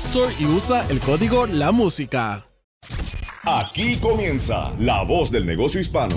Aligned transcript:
Store 0.00 0.34
y 0.38 0.46
usa 0.46 0.86
el 0.88 0.98
código 0.98 1.46
La 1.46 1.72
Música. 1.72 2.42
Aquí 3.44 3.98
comienza 3.98 4.72
La 4.78 5.04
Voz 5.04 5.30
del 5.30 5.44
Negocio 5.44 5.78
Hispano 5.78 6.16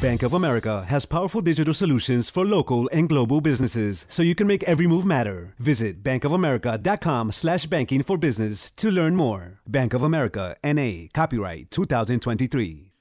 Bank 0.00 0.22
of 0.22 0.32
America 0.32 0.86
has 0.88 1.04
powerful 1.04 1.42
digital 1.42 1.74
solutions 1.74 2.30
for 2.30 2.46
local 2.46 2.88
and 2.90 3.06
global 3.06 3.42
businesses, 3.42 4.06
so 4.08 4.22
you 4.22 4.34
can 4.34 4.46
make 4.46 4.64
every 4.64 4.86
move 4.86 5.04
matter. 5.04 5.54
Visit 5.58 6.02
bankofamerica.com 6.02 7.32
slash 7.32 7.66
banking 7.66 8.02
for 8.02 8.16
business 8.16 8.70
to 8.76 8.90
learn 8.90 9.14
more. 9.14 9.60
Bank 9.66 9.92
of 9.92 10.02
America, 10.02 10.56
N.A., 10.64 11.10
copyright 11.12 11.70
2023. 11.70 12.92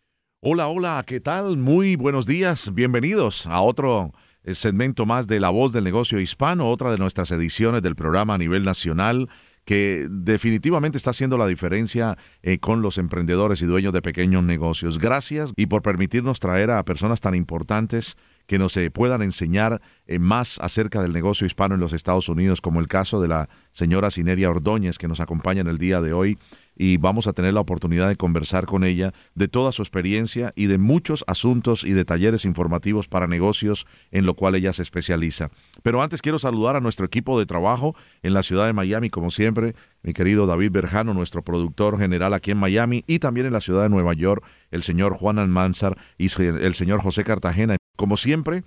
Hola, 0.41 0.67
hola, 0.67 1.03
¿qué 1.07 1.21
tal? 1.21 1.55
Muy 1.55 1.95
buenos 1.95 2.25
días, 2.25 2.73
bienvenidos 2.73 3.47
a 3.47 3.61
otro 3.61 4.13
eh, 4.43 4.53
segmento 4.53 5.05
más 5.05 5.27
de 5.27 5.39
La 5.39 5.51
Voz 5.51 5.71
del 5.71 5.85
Negocio 5.85 6.19
Hispano, 6.19 6.69
otra 6.69 6.91
de 6.91 6.97
nuestras 6.97 7.31
ediciones 7.31 7.81
del 7.81 7.95
programa 7.95 8.33
a 8.33 8.37
nivel 8.37 8.65
nacional 8.65 9.29
que 9.69 10.07
definitivamente 10.09 10.97
está 10.97 11.11
haciendo 11.11 11.37
la 11.37 11.45
diferencia 11.45 12.17
eh, 12.41 12.57
con 12.57 12.81
los 12.81 12.97
emprendedores 12.97 13.61
y 13.61 13.67
dueños 13.67 13.93
de 13.93 14.01
pequeños 14.01 14.43
negocios. 14.43 14.97
Gracias 14.97 15.53
y 15.55 15.67
por 15.67 15.83
permitirnos 15.83 16.39
traer 16.39 16.71
a 16.71 16.83
personas 16.83 17.21
tan 17.21 17.35
importantes 17.35 18.17
que 18.47 18.57
nos 18.57 18.75
eh, 18.77 18.89
puedan 18.89 19.21
enseñar 19.21 19.79
eh, 20.07 20.17
más 20.17 20.57
acerca 20.59 21.03
del 21.03 21.13
negocio 21.13 21.45
hispano 21.45 21.75
en 21.75 21.81
los 21.81 21.93
Estados 21.93 22.29
Unidos, 22.29 22.61
como 22.61 22.79
el 22.79 22.87
caso 22.87 23.21
de 23.21 23.27
la 23.27 23.47
señora 23.71 24.09
Sineria 24.09 24.49
Ordóñez, 24.49 24.97
que 24.97 25.07
nos 25.07 25.19
acompaña 25.19 25.61
en 25.61 25.67
el 25.67 25.77
día 25.77 26.01
de 26.01 26.13
hoy 26.13 26.39
y 26.79 26.97
vamos 26.97 27.27
a 27.27 27.33
tener 27.33 27.53
la 27.53 27.59
oportunidad 27.59 28.07
de 28.07 28.15
conversar 28.15 28.65
con 28.65 28.83
ella 28.83 29.13
de 29.35 29.49
toda 29.49 29.73
su 29.73 29.83
experiencia 29.83 30.53
y 30.55 30.65
de 30.65 30.77
muchos 30.77 31.25
asuntos 31.27 31.83
y 31.83 31.91
de 31.91 32.05
talleres 32.05 32.45
informativos 32.45 33.09
para 33.09 33.27
negocios 33.27 33.85
en 34.11 34.25
lo 34.25 34.33
cual 34.33 34.55
ella 34.55 34.71
se 34.71 34.81
especializa. 34.81 35.51
Pero 35.83 36.01
antes 36.01 36.21
quiero 36.21 36.39
saludar 36.39 36.77
a 36.77 36.79
nuestro 36.79 37.05
equipo 37.05 37.37
de 37.37 37.45
trabajo 37.45 37.95
en 38.23 38.33
la 38.33 38.43
ciudad 38.43 38.65
de 38.65 38.73
Miami, 38.73 39.09
como 39.09 39.29
siempre, 39.29 39.75
mi 40.01 40.13
querido 40.13 40.47
David 40.47 40.71
Berjano, 40.71 41.13
nuestro 41.13 41.43
productor 41.43 41.99
general 41.99 42.33
aquí 42.33 42.51
en 42.51 42.57
Miami 42.57 43.03
y 43.07 43.19
también 43.19 43.45
en 43.45 43.53
la 43.53 43.61
ciudad 43.61 43.83
de 43.83 43.89
Nueva 43.89 44.13
York, 44.13 44.43
el 44.71 44.81
señor 44.81 45.13
Juan 45.13 45.37
Almanzar 45.37 45.97
y 46.17 46.29
el 46.41 46.73
señor 46.75 47.01
José 47.01 47.25
Cartagena. 47.25 47.75
Como 47.97 48.15
siempre, 48.15 48.63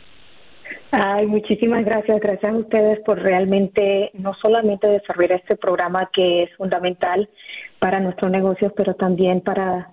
Ay, 0.92 1.26
muchísimas 1.26 1.84
gracias. 1.84 2.20
Gracias 2.20 2.52
a 2.52 2.56
ustedes 2.56 3.00
por 3.00 3.18
realmente 3.18 4.10
no 4.14 4.34
solamente 4.40 4.86
desarrollar 4.86 5.32
este 5.32 5.56
programa 5.56 6.08
que 6.12 6.44
es 6.44 6.56
fundamental 6.56 7.28
para 7.80 7.98
nuestros 7.98 8.30
negocios, 8.30 8.72
pero 8.76 8.94
también 8.94 9.40
para 9.40 9.88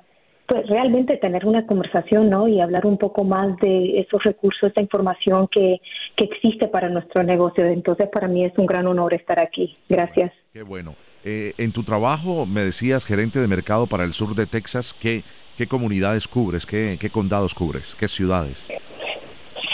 pues 0.49 0.67
realmente 0.67 1.17
tener 1.17 1.45
una 1.45 1.67
conversación, 1.67 2.29
¿no? 2.29 2.47
Y 2.47 2.59
hablar 2.59 2.87
un 2.87 2.97
poco 2.97 3.23
más 3.23 3.55
de 3.57 3.99
esos 3.99 4.23
recursos, 4.23 4.71
esa 4.71 4.81
información 4.81 5.47
que, 5.47 5.79
que 6.15 6.25
existe 6.25 6.67
para 6.67 6.89
nuestro 6.89 7.23
negocio. 7.23 7.65
Entonces, 7.65 8.09
para 8.11 8.27
mí 8.27 8.43
es 8.43 8.53
un 8.57 8.65
gran 8.65 8.87
honor 8.87 9.13
estar 9.13 9.39
aquí. 9.39 9.77
Gracias. 9.87 10.33
Qué 10.51 10.63
bueno. 10.63 10.95
Eh, 11.23 11.53
en 11.59 11.71
tu 11.71 11.83
trabajo, 11.83 12.47
me 12.47 12.61
decías, 12.61 13.05
gerente 13.05 13.39
de 13.39 13.47
mercado 13.47 13.85
para 13.85 14.03
el 14.03 14.13
sur 14.13 14.33
de 14.33 14.47
Texas, 14.47 14.95
¿qué, 14.99 15.23
qué 15.55 15.67
comunidades 15.67 16.27
cubres? 16.27 16.65
¿Qué, 16.65 16.97
¿Qué 16.99 17.11
condados 17.11 17.53
cubres? 17.53 17.95
¿Qué 17.95 18.07
ciudades? 18.07 18.67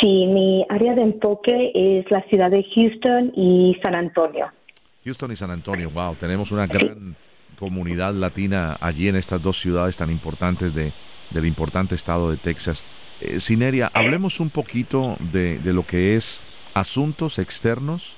Sí, 0.01 0.25
mi 0.27 0.65
área 0.67 0.93
de 0.93 1.03
enfoque 1.03 1.71
es 1.73 2.11
la 2.11 2.21
ciudad 2.23 2.51
de 2.51 2.65
Houston 2.75 3.31
y 3.33 3.77
San 3.81 3.95
Antonio. 3.95 4.51
Houston 5.05 5.31
y 5.31 5.35
San 5.37 5.51
Antonio, 5.51 5.89
wow, 5.91 6.15
tenemos 6.15 6.51
una 6.51 6.67
gran 6.67 7.15
comunidad 7.55 8.13
latina 8.13 8.77
allí 8.79 9.07
en 9.07 9.15
estas 9.15 9.41
dos 9.41 9.59
ciudades 9.59 9.97
tan 9.97 10.09
importantes 10.09 10.73
de, 10.73 10.93
del 11.31 11.45
importante 11.45 11.95
estado 11.95 12.29
de 12.29 12.37
Texas. 12.37 12.85
Eh, 13.21 13.39
Sineria, 13.39 13.89
hablemos 13.93 14.39
un 14.39 14.49
poquito 14.49 15.17
de, 15.31 15.57
de, 15.59 15.73
lo 15.73 15.85
que 15.85 16.15
es 16.15 16.43
asuntos 16.73 17.39
externos 17.39 18.17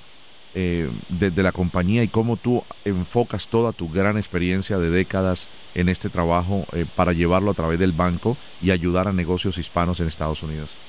eh, 0.60 0.90
de, 1.10 1.44
la 1.44 1.52
compañía 1.52 2.02
y 2.02 2.08
cómo 2.08 2.36
tú 2.36 2.64
enfocas 2.84 3.48
toda 3.48 3.74
tu 3.74 3.90
gran 3.90 4.18
experiencia 4.18 4.80
de 4.80 4.90
décadas 4.90 5.52
en 5.76 5.88
este 5.88 6.10
trabajo 6.10 6.66
eh, 6.74 6.86
para 6.96 7.14
llevarlo 7.14 7.52
a 7.52 7.54
través 7.54 7.78
del 7.78 7.92
banco 7.92 8.38
y 8.60 8.72
ayudar 8.72 9.08
a 9.08 9.14
negocios 9.14 9.60
hispanos 9.60 10.00
en 10.00 10.08
Estados 10.08 10.42
Unidos. 10.42 10.80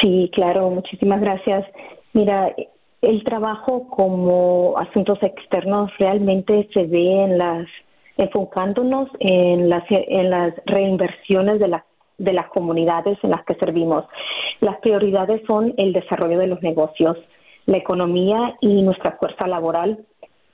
Sí, 0.00 0.30
claro, 0.32 0.70
muchísimas 0.70 1.20
gracias. 1.20 1.66
Mira, 2.14 2.54
el 3.02 3.24
trabajo 3.24 3.88
como 3.88 4.74
asuntos 4.78 5.18
externos 5.22 5.90
realmente 5.98 6.68
se 6.72 6.86
ve 6.86 7.24
en 7.24 7.36
las 7.36 7.66
enfocándonos 8.16 9.08
en 9.18 9.68
las 9.68 9.84
en 9.90 10.30
las 10.30 10.54
reinversiones 10.66 11.58
de 11.58 11.68
la 11.68 11.84
de 12.18 12.32
las 12.32 12.46
comunidades 12.48 13.18
en 13.22 13.30
las 13.30 13.44
que 13.44 13.54
servimos. 13.54 14.04
Las 14.60 14.76
prioridades 14.78 15.42
son 15.48 15.74
el 15.76 15.92
desarrollo 15.92 16.38
de 16.38 16.46
los 16.46 16.62
negocios, 16.62 17.16
la 17.66 17.78
economía 17.78 18.56
y 18.60 18.82
nuestra 18.82 19.16
fuerza 19.18 19.48
laboral. 19.48 20.04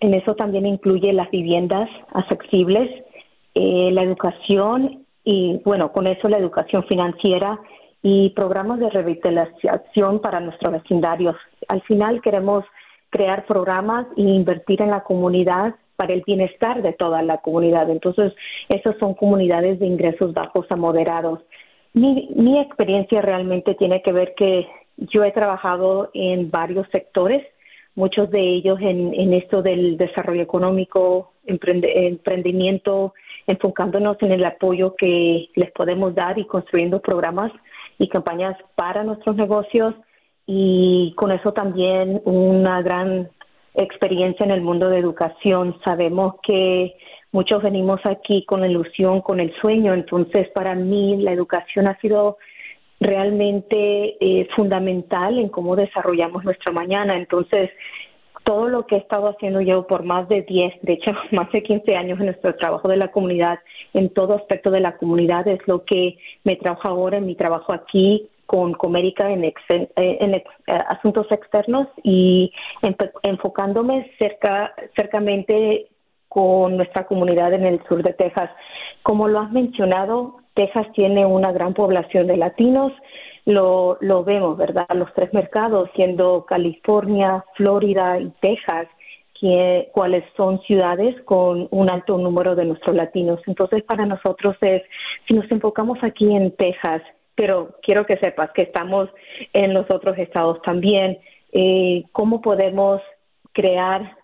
En 0.01 0.15
eso 0.15 0.35
también 0.35 0.65
incluye 0.65 1.13
las 1.13 1.31
viviendas 1.31 1.91
accesibles, 2.15 3.05
eh, 3.55 3.91
la 3.93 4.03
educación 4.03 5.05
y, 5.25 5.61
bueno, 5.65 5.93
con 5.93 6.07
eso 6.07 6.29
la 6.29 6.39
educación 6.39 6.85
financiera 6.89 7.59
y 8.03 8.31
programas 8.31 8.79
de 8.79 8.89
revitalización 8.89 10.21
para 10.21 10.41
nuestros 10.41 10.73
vecindarios. 10.73 11.37
Al 11.69 11.83
final 11.83 12.21
queremos 12.21 12.65
crear 13.11 13.47
programas 13.47 14.07
e 14.17 14.23
invertir 14.23 14.83
en 14.83 14.91
la 14.91 15.03
comunidad 15.03 15.75
para 15.97 16.15
el 16.15 16.23
bienestar 16.27 16.83
de 16.83 16.93
toda 16.93 17.23
la 17.23 17.39
comunidad. 17.39 17.91
Entonces, 17.91 18.33
esas 18.69 18.97
son 18.99 19.15
comunidades 19.15 19.79
de 19.79 19.87
ingresos 19.87 20.33
bajos 20.33 20.67
a 20.71 20.77
moderados. 20.77 21.41
Mi, 21.93 22.29
mi 22.37 22.61
experiencia 22.61 23.21
realmente 23.21 23.75
tiene 23.75 24.03
que 24.03 24.13
ver 24.13 24.35
que 24.37 24.69
yo 24.97 25.25
he 25.25 25.33
trabajado 25.33 26.11
en 26.15 26.51
varios 26.51 26.87
sectores, 26.93 27.45
muchos 27.95 28.31
de 28.31 28.41
ellos 28.41 28.79
en, 28.81 29.13
en 29.15 29.33
esto 29.35 29.63
del 29.63 29.97
desarrollo 29.97 30.43
económico, 30.43 31.33
emprendimiento, 31.47 33.15
enfocándonos 33.47 34.19
en 34.21 34.33
el 34.33 34.45
apoyo 34.45 34.95
que 34.95 35.49
les 35.55 35.71
podemos 35.73 36.15
dar 36.15 36.39
y 36.39 36.45
construyendo 36.45 37.01
programas 37.01 37.51
y 37.99 38.09
campañas 38.09 38.57
para 38.77 39.03
nuestros 39.03 39.35
negocios 39.37 39.95
y 40.51 41.13
con 41.15 41.31
eso 41.31 41.53
también 41.53 42.23
una 42.25 42.81
gran 42.81 43.29
experiencia 43.75 44.47
en 44.47 44.51
el 44.51 44.63
mundo 44.63 44.89
de 44.89 44.99
educación. 44.99 45.77
Sabemos 45.85 46.37
que 46.43 46.97
muchos 47.33 47.63
venimos 47.63 48.01
aquí 48.05 48.47
con 48.47 48.63
la 48.63 48.67
ilusión, 48.67 49.21
con 49.21 49.41
el 49.41 49.55
sueño, 49.61 49.93
entonces 49.93 50.49
para 50.55 50.75
mí 50.75 51.19
la 51.19 51.33
educación 51.33 51.87
ha 51.87 52.01
sido 52.01 52.39
realmente 52.99 54.17
eh, 54.21 54.49
fundamental 54.57 55.39
en 55.39 55.51
cómo 55.51 55.77
desarrollamos 55.77 56.43
nuestra 56.45 56.73
mañana. 56.73 57.19
Entonces, 57.19 57.69
todo 58.43 58.69
lo 58.69 58.87
que 58.87 58.95
he 58.95 58.99
estado 59.01 59.29
haciendo 59.29 59.61
yo 59.61 59.87
por 59.87 60.03
más 60.03 60.31
de 60.31 60.41
10, 60.41 60.81
de 60.81 60.95
hecho, 60.95 61.13
más 61.33 61.53
de 61.53 61.63
15 61.63 61.95
años 61.95 62.19
en 62.21 62.27
nuestro 62.27 62.57
trabajo 62.57 62.89
de 62.89 62.97
la 62.97 63.09
comunidad, 63.09 63.59
en 63.93 64.09
todo 64.09 64.35
aspecto 64.35 64.71
de 64.71 64.81
la 64.81 64.97
comunidad, 64.97 65.47
es 65.47 65.61
lo 65.67 65.85
que 65.85 66.17
me 66.43 66.57
trabaja 66.57 66.89
ahora 66.89 67.19
en 67.19 67.27
mi 67.27 67.35
trabajo 67.35 67.75
aquí 67.75 68.31
con 68.49 68.73
Comérica 68.73 69.31
en, 69.31 69.45
en, 69.45 70.35
eh, 70.35 70.45
asuntos 70.89 71.27
externos 71.31 71.87
y 72.03 72.51
enfocándome 73.23 74.11
cerca, 74.19 74.73
cercamente 74.97 75.89
con 76.31 76.79
nuestra 76.79 77.05
comunidad 77.07 77.53
en 77.53 77.67
el 77.67 77.79
sur 77.87 78.03
de 78.03 78.15
Texas. 78.15 78.51
Como 79.03 79.29
lo 79.29 79.41
has 79.41 79.53
mencionado, 79.53 80.39
Texas 80.55 80.87
tiene 80.95 81.27
una 81.27 81.53
gran 81.53 81.75
población 81.75 82.27
de 82.27 82.39
latinos, 82.39 82.91
lo, 83.45 83.99
lo 84.01 84.25
vemos, 84.25 84.57
¿verdad? 84.57 84.87
Los 84.95 85.13
tres 85.13 85.31
mercados, 85.35 85.91
siendo 85.95 86.47
California, 86.47 87.45
Florida 87.55 88.19
y 88.19 88.31
Texas, 88.41 88.89
que, 89.39 89.91
cuáles 89.93 90.25
son 90.39 90.63
ciudades 90.63 91.21
con 91.27 91.69
un 91.71 91.91
alto 91.91 92.17
número 92.17 92.55
de 92.55 92.65
nuestros 92.65 92.97
latinos. 92.97 93.41
Entonces, 93.47 93.83
para 93.83 94.07
nosotros 94.07 94.57
es, 94.63 94.83
si 95.29 95.35
nos 95.37 95.51
enfocamos 95.51 95.99
aquí 96.03 96.35
en 96.35 96.51
Texas, 96.53 97.03
pero 97.39 97.77
quiero 97.83 98.05
que 98.05 98.17
sepas 98.17 98.51
que 98.51 98.63
estamos 98.63 99.09
en 99.53 99.73
los 99.73 99.87
otros 99.91 100.19
estados 100.19 100.61
también, 100.63 101.19
eh, 101.53 102.03
¿cómo 102.11 102.43
podemos 102.43 103.01
crear 103.53 104.17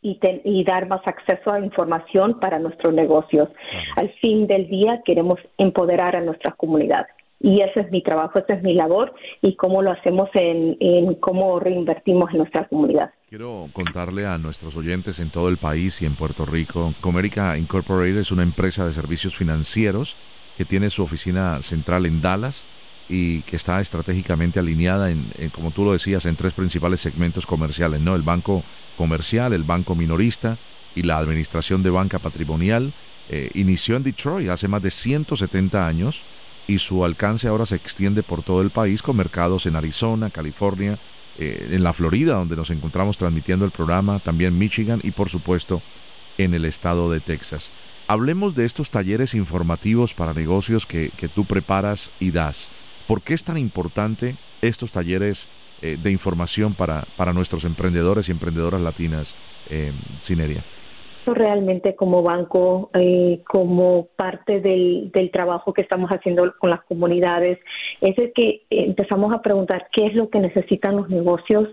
y, 0.00 0.18
y, 0.44 0.64
dar 0.64 0.88
más 0.88 1.02
acceso 1.04 1.52
a 1.52 1.60
información 1.60 2.40
para 2.40 2.58
nuestros 2.58 2.94
negocios? 2.94 3.50
Al 3.96 4.10
fin 4.22 4.46
del 4.46 4.68
día 4.68 5.02
queremos 5.04 5.38
empoderar 5.58 6.16
a 6.16 6.22
nuestras 6.22 6.56
comunidades 6.56 7.12
y 7.40 7.60
ese 7.60 7.80
es 7.80 7.90
mi 7.90 8.02
trabajo, 8.02 8.38
esa 8.38 8.54
es 8.54 8.62
mi 8.62 8.72
labor 8.72 9.12
y 9.42 9.54
cómo 9.56 9.82
lo 9.82 9.90
hacemos 9.90 10.30
en, 10.32 11.14
cómo 11.16 11.60
reinvertimos 11.60 12.30
en 12.30 12.38
nuestra 12.38 12.66
comunidad. 12.68 13.10
Quiero 13.28 13.68
contarle 13.74 14.24
a 14.24 14.38
nuestros 14.38 14.76
oyentes 14.78 15.20
en 15.20 15.30
todo 15.30 15.48
el 15.48 15.58
país 15.58 16.00
y 16.00 16.06
en 16.06 16.16
Puerto 16.16 16.46
Rico, 16.46 16.94
Comerica 17.02 17.58
Incorporated 17.58 18.16
es 18.16 18.32
una 18.32 18.44
empresa 18.44 18.86
de 18.86 18.92
servicios 18.92 19.36
financieros 19.36 20.16
tiene 20.64 20.90
su 20.90 21.02
oficina 21.02 21.62
central 21.62 22.06
en 22.06 22.20
Dallas 22.20 22.66
y 23.08 23.42
que 23.42 23.56
está 23.56 23.80
estratégicamente 23.80 24.58
alineada 24.58 25.10
en, 25.10 25.32
como 25.52 25.70
tú 25.70 25.84
lo 25.84 25.92
decías, 25.92 26.24
en 26.26 26.36
tres 26.36 26.54
principales 26.54 27.00
segmentos 27.00 27.46
comerciales, 27.46 28.00
¿no? 28.00 28.14
El 28.14 28.22
banco 28.22 28.64
comercial, 28.96 29.52
el 29.52 29.64
banco 29.64 29.94
minorista 29.94 30.58
y 30.94 31.02
la 31.02 31.18
administración 31.18 31.82
de 31.82 31.90
banca 31.90 32.18
patrimonial. 32.18 32.94
Eh, 33.28 33.50
inició 33.54 33.96
en 33.96 34.02
Detroit 34.02 34.48
hace 34.48 34.68
más 34.68 34.82
de 34.82 34.90
170 34.90 35.86
años 35.86 36.24
y 36.66 36.78
su 36.78 37.04
alcance 37.04 37.48
ahora 37.48 37.66
se 37.66 37.76
extiende 37.76 38.22
por 38.22 38.42
todo 38.42 38.62
el 38.62 38.70
país 38.70 39.02
con 39.02 39.16
mercados 39.16 39.66
en 39.66 39.76
Arizona, 39.76 40.30
California, 40.30 40.98
eh, 41.38 41.68
en 41.70 41.82
la 41.82 41.92
Florida, 41.92 42.34
donde 42.34 42.56
nos 42.56 42.70
encontramos 42.70 43.18
transmitiendo 43.18 43.64
el 43.64 43.70
programa, 43.70 44.20
también 44.20 44.58
Michigan 44.58 45.00
y 45.02 45.12
por 45.12 45.28
supuesto 45.28 45.82
en 46.38 46.54
el 46.54 46.64
estado 46.64 47.10
de 47.10 47.20
Texas. 47.20 47.72
Hablemos 48.08 48.54
de 48.54 48.64
estos 48.64 48.90
talleres 48.90 49.34
informativos 49.34 50.14
para 50.14 50.34
negocios 50.34 50.86
que, 50.86 51.10
tú 51.34 51.44
preparas 51.44 52.12
y 52.20 52.32
das. 52.32 52.70
¿Por 53.06 53.22
qué 53.22 53.34
es 53.34 53.44
tan 53.44 53.56
importante 53.56 54.36
estos 54.60 54.92
talleres 54.92 55.48
eh, 55.80 55.96
de 56.02 56.10
información 56.10 56.74
para, 56.74 57.04
para 57.16 57.32
nuestros 57.32 57.64
emprendedores 57.64 58.28
y 58.28 58.32
emprendedoras 58.32 58.80
latinas, 58.80 59.36
eh, 59.70 59.92
Cineria? 60.18 60.64
realmente 61.24 61.94
como 61.94 62.20
banco, 62.24 62.90
eh, 62.94 63.42
como 63.46 64.08
parte 64.16 64.60
del, 64.60 65.12
del, 65.12 65.30
trabajo 65.30 65.72
que 65.72 65.82
estamos 65.82 66.10
haciendo 66.10 66.52
con 66.58 66.70
las 66.70 66.82
comunidades, 66.82 67.60
es 68.00 68.18
el 68.18 68.32
que 68.32 68.62
empezamos 68.70 69.32
a 69.32 69.40
preguntar 69.40 69.86
qué 69.92 70.06
es 70.06 70.14
lo 70.14 70.30
que 70.30 70.40
necesitan 70.40 70.96
los 70.96 71.08
negocios, 71.08 71.68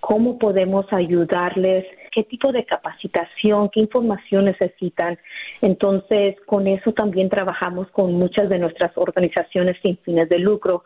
cómo 0.00 0.40
podemos 0.40 0.86
ayudarles, 0.90 1.86
qué 2.10 2.24
tipo 2.24 2.52
de 2.52 2.64
capacitación, 2.64 3.70
qué 3.70 3.80
información 3.80 4.46
necesitan. 4.46 5.18
Entonces, 5.60 6.36
con 6.46 6.66
eso 6.66 6.92
también 6.92 7.28
trabajamos 7.28 7.88
con 7.90 8.14
muchas 8.14 8.48
de 8.48 8.58
nuestras 8.58 8.96
organizaciones 8.96 9.76
sin 9.82 9.96
fines 9.98 10.28
de 10.28 10.38
lucro. 10.38 10.84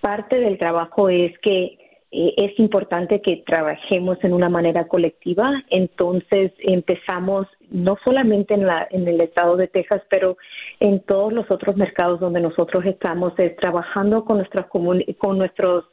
Parte 0.00 0.38
del 0.38 0.58
trabajo 0.58 1.08
es 1.08 1.38
que 1.40 1.78
eh, 2.12 2.34
es 2.36 2.58
importante 2.58 3.20
que 3.20 3.42
trabajemos 3.46 4.16
en 4.22 4.32
una 4.32 4.48
manera 4.48 4.86
colectiva. 4.86 5.50
Entonces 5.70 6.52
empezamos 6.58 7.46
no 7.70 7.98
solamente 8.04 8.54
en, 8.54 8.66
la, 8.66 8.86
en 8.90 9.08
el 9.08 9.20
estado 9.20 9.56
de 9.56 9.68
Texas, 9.68 10.02
pero 10.08 10.36
en 10.80 11.00
todos 11.00 11.32
los 11.32 11.50
otros 11.50 11.76
mercados 11.76 12.20
donde 12.20 12.40
nosotros 12.40 12.84
estamos, 12.86 13.32
es 13.38 13.56
trabajando 13.56 14.24
con 14.24 14.38
nuestras 14.38 14.66
con 14.66 15.38
nuestros 15.38 15.84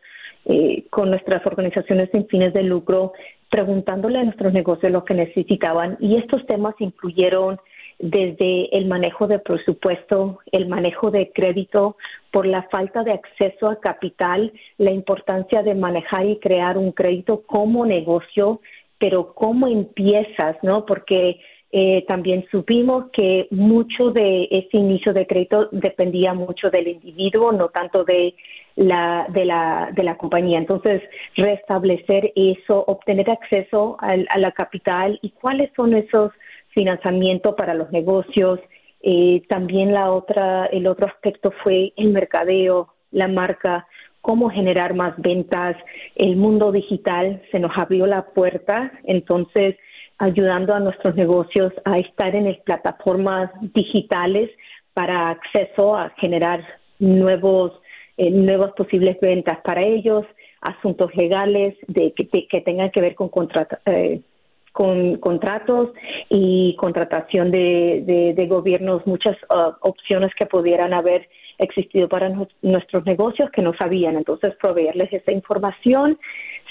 eh, 0.45 0.83
con 0.89 1.09
nuestras 1.09 1.45
organizaciones 1.45 2.09
sin 2.11 2.27
fines 2.27 2.53
de 2.53 2.63
lucro, 2.63 3.13
preguntándole 3.53 4.17
a 4.17 4.23
nuestros 4.23 4.51
negocios 4.51 4.91
lo 4.91 5.05
que 5.05 5.13
necesitaban. 5.13 5.95
Y 5.99 6.15
estos 6.15 6.43
temas 6.47 6.73
incluyeron 6.79 7.59
desde 7.99 8.75
el 8.75 8.87
manejo 8.87 9.27
de 9.27 9.37
presupuesto, 9.37 10.39
el 10.51 10.67
manejo 10.67 11.11
de 11.11 11.31
crédito, 11.31 11.95
por 12.31 12.47
la 12.47 12.63
falta 12.71 13.03
de 13.03 13.11
acceso 13.11 13.69
a 13.69 13.79
capital, 13.79 14.51
la 14.79 14.89
importancia 14.89 15.61
de 15.61 15.75
manejar 15.75 16.25
y 16.25 16.39
crear 16.39 16.79
un 16.79 16.93
crédito 16.93 17.43
como 17.45 17.85
negocio, 17.85 18.59
pero 18.97 19.35
cómo 19.35 19.67
empiezas, 19.67 20.57
¿no? 20.63 20.87
Porque 20.87 21.39
eh, 21.75 22.05
también 22.07 22.45
supimos 22.51 23.05
que 23.11 23.47
mucho 23.49 24.11
de 24.11 24.47
ese 24.51 24.77
inicio 24.77 25.11
de 25.11 25.25
crédito 25.25 25.69
dependía 25.71 26.35
mucho 26.35 26.69
del 26.69 26.87
individuo, 26.87 27.51
no 27.51 27.69
tanto 27.69 28.03
de 28.03 28.35
la, 28.75 29.25
de 29.29 29.43
la, 29.43 29.89
de 29.91 30.03
la 30.03 30.15
compañía. 30.15 30.59
Entonces, 30.59 31.01
restablecer 31.35 32.31
eso, 32.35 32.83
obtener 32.85 33.31
acceso 33.31 33.97
a 33.99 34.37
la 34.37 34.51
capital 34.51 35.17
y 35.23 35.31
cuáles 35.31 35.71
son 35.75 35.95
esos 35.95 36.31
financiamiento 36.75 37.55
para 37.55 37.73
los 37.73 37.91
negocios. 37.91 38.59
Eh, 39.01 39.41
también 39.49 39.93
la 39.93 40.11
otra, 40.11 40.67
el 40.67 40.85
otro 40.85 41.07
aspecto 41.07 41.51
fue 41.63 41.91
el 41.97 42.11
mercadeo, 42.11 42.93
la 43.09 43.27
marca, 43.27 43.87
cómo 44.21 44.51
generar 44.51 44.93
más 44.93 45.15
ventas. 45.17 45.75
El 46.15 46.35
mundo 46.35 46.71
digital 46.71 47.41
se 47.51 47.59
nos 47.59 47.71
abrió 47.75 48.05
la 48.05 48.25
puerta, 48.25 48.91
entonces 49.05 49.75
ayudando 50.17 50.73
a 50.73 50.79
nuestros 50.79 51.15
negocios 51.15 51.73
a 51.85 51.97
estar 51.97 52.35
en 52.35 52.57
plataformas 52.65 53.51
digitales 53.73 54.49
para 54.93 55.29
acceso 55.29 55.95
a 55.95 56.09
generar 56.17 56.63
nuevos, 56.99 57.73
eh, 58.17 58.29
nuevas 58.29 58.71
posibles 58.73 59.17
ventas 59.21 59.59
para 59.63 59.81
ellos, 59.81 60.25
asuntos 60.61 61.13
legales 61.15 61.75
de 61.87 62.13
que, 62.13 62.27
que 62.47 62.61
tengan 62.61 62.91
que 62.91 63.01
ver 63.01 63.15
con. 63.15 63.29
Eh, 63.85 64.21
con 64.73 65.17
contratos 65.17 65.91
y 66.29 66.75
contratación 66.77 67.51
de, 67.51 68.33
de, 68.35 68.47
gobiernos, 68.47 69.05
muchas 69.05 69.37
uh, 69.43 69.71
opciones 69.81 70.31
que 70.37 70.47
pudieran 70.47 70.93
haber 70.93 71.29
existido 71.57 72.07
para 72.09 72.29
nuestros 72.61 73.05
negocios 73.05 73.49
que 73.51 73.61
no 73.61 73.73
sabían. 73.79 74.15
Entonces, 74.15 74.55
proveerles 74.61 75.11
esa 75.11 75.31
información, 75.31 76.17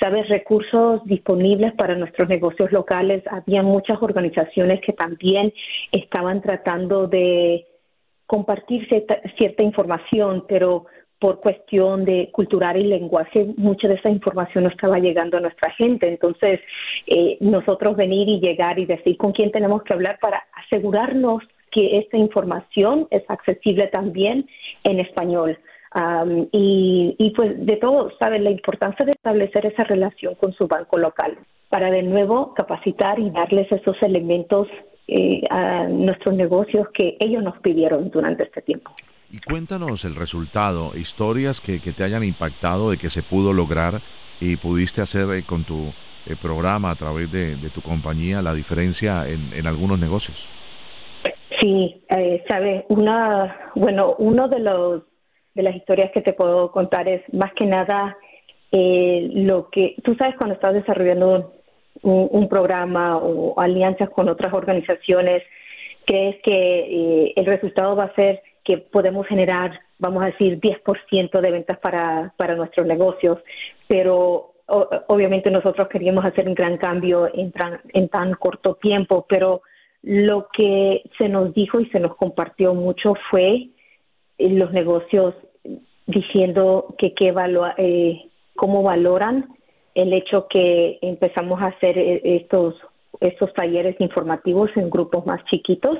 sabes, 0.00 0.28
recursos 0.28 1.04
disponibles 1.04 1.72
para 1.74 1.94
nuestros 1.94 2.28
negocios 2.28 2.72
locales. 2.72 3.22
Había 3.30 3.62
muchas 3.62 4.00
organizaciones 4.00 4.80
que 4.80 4.92
también 4.92 5.52
estaban 5.92 6.40
tratando 6.40 7.06
de 7.06 7.66
compartir 8.26 8.88
cierta, 8.88 9.62
información, 9.62 10.44
pero 10.48 10.86
por 11.18 11.40
cuestión 11.40 12.04
de 12.04 12.30
cultural 12.32 12.76
y 12.78 12.84
lenguaje, 12.84 13.46
mucha 13.56 13.86
de 13.86 13.94
esa 13.94 14.10
información 14.10 14.64
no 14.64 14.70
estaba 14.70 14.98
llegando 14.98 15.36
a 15.36 15.40
nuestra 15.40 15.70
gente. 15.74 16.08
Entonces, 16.08 16.60
eh, 17.06 17.36
nosotros 17.40 17.96
venir 17.96 18.28
y 18.28 18.40
llegar 18.40 18.78
y 18.78 18.86
decir 18.86 19.16
con 19.16 19.32
quién 19.32 19.52
tenemos 19.52 19.82
que 19.82 19.94
hablar 19.94 20.18
para 20.20 20.42
asegurarnos 20.64 21.44
que 21.72 21.98
esta 21.98 22.16
información 22.16 23.08
es 23.10 23.22
accesible 23.28 23.88
también 23.88 24.46
en 24.84 25.00
español. 25.00 25.58
y, 26.52 27.16
y, 27.18 27.30
pues 27.30 27.66
de 27.66 27.76
todo, 27.76 28.12
¿saben? 28.18 28.44
La 28.44 28.50
importancia 28.50 29.04
de 29.04 29.12
establecer 29.12 29.66
esa 29.66 29.84
relación 29.84 30.34
con 30.36 30.52
su 30.52 30.66
banco 30.66 30.98
local 30.98 31.36
para 31.68 31.90
de 31.90 32.02
nuevo 32.02 32.54
capacitar 32.54 33.18
y 33.18 33.30
darles 33.30 33.66
esos 33.72 33.96
elementos 34.02 34.68
eh, 35.08 35.42
a 35.50 35.84
nuestros 35.88 36.36
negocios 36.36 36.86
que 36.94 37.16
ellos 37.18 37.42
nos 37.42 37.58
pidieron 37.60 38.10
durante 38.10 38.44
este 38.44 38.62
tiempo. 38.62 38.92
Y 39.30 39.38
cuéntanos 39.40 40.04
el 40.04 40.14
resultado, 40.14 40.92
historias 40.94 41.60
que, 41.60 41.80
que 41.80 41.92
te 41.92 42.04
hayan 42.04 42.22
impactado 42.22 42.90
de 42.90 42.98
que 42.98 43.08
se 43.08 43.22
pudo 43.22 43.54
lograr 43.54 44.02
y 44.38 44.56
pudiste 44.56 45.00
hacer 45.00 45.30
eh, 45.30 45.44
con 45.44 45.64
tu 45.64 45.92
eh, 46.26 46.36
programa 46.40 46.90
a 46.90 46.94
través 46.94 47.32
de, 47.32 47.56
de, 47.56 47.70
tu 47.70 47.80
compañía 47.80 48.42
la 48.42 48.54
diferencia 48.54 49.26
en, 49.26 49.52
en 49.54 49.66
algunos 49.66 49.98
negocios. 49.98 50.48
Sí, 51.62 52.04
eh, 52.08 52.42
sabe, 52.48 52.86
una, 52.88 53.70
bueno, 53.76 54.16
uno 54.18 54.48
de 54.48 54.58
los 54.58 55.02
de 55.54 55.62
las 55.62 55.76
historias 55.76 56.10
que 56.10 56.20
te 56.22 56.32
puedo 56.32 56.72
contar 56.72 57.06
es 57.08 57.22
más 57.32 57.52
que 57.52 57.66
nada 57.66 58.16
eh, 58.72 59.28
lo 59.32 59.70
que 59.70 59.94
tú 60.02 60.16
sabes 60.16 60.34
cuando 60.36 60.54
estás 60.54 60.74
desarrollando 60.74 61.52
un, 62.02 62.48
programa 62.48 63.18
o 63.18 63.60
alianzas 63.60 64.10
con 64.10 64.28
otras 64.28 64.52
organizaciones, 64.52 65.42
crees 66.04 66.36
que 66.42 66.54
eh, 66.54 67.32
el 67.36 67.46
resultado 67.46 67.94
va 67.94 68.04
a 68.04 68.14
ser 68.14 68.42
que 68.64 68.78
podemos 68.78 69.26
generar, 69.28 69.78
vamos 69.98 70.24
a 70.24 70.26
decir, 70.26 70.58
10% 70.58 71.40
de 71.40 71.50
ventas 71.50 71.78
para, 71.78 72.32
para 72.36 72.56
nuestros 72.56 72.88
negocios, 72.88 73.38
pero 73.86 74.54
obviamente 74.66 75.50
nosotros 75.50 75.86
queríamos 75.88 76.24
hacer 76.24 76.48
un 76.48 76.54
gran 76.54 76.76
cambio 76.78 77.30
en, 77.32 77.52
en 77.92 78.08
tan 78.08 78.32
corto 78.34 78.74
tiempo, 78.76 79.26
pero 79.28 79.62
lo 80.02 80.48
que 80.52 81.02
se 81.18 81.28
nos 81.28 81.54
dijo 81.54 81.80
y 81.80 81.86
se 81.90 82.00
nos 82.00 82.16
compartió 82.16 82.74
mucho 82.74 83.14
fue 83.30 83.68
eh, 84.38 84.48
los 84.50 84.72
negocios 84.72 85.34
diciendo 86.06 86.94
que 86.98 87.14
qué 87.14 87.32
eh, 87.78 88.22
cómo 88.56 88.82
valoran 88.82 89.48
el 89.94 90.12
hecho 90.12 90.46
que 90.48 90.98
empezamos 91.02 91.60
a 91.62 91.66
hacer 91.66 91.96
eh, 91.98 92.20
estos 92.24 92.74
estos 93.20 93.52
talleres 93.54 93.94
informativos 94.00 94.70
en 94.74 94.90
grupos 94.90 95.24
más 95.26 95.44
chiquitos 95.44 95.96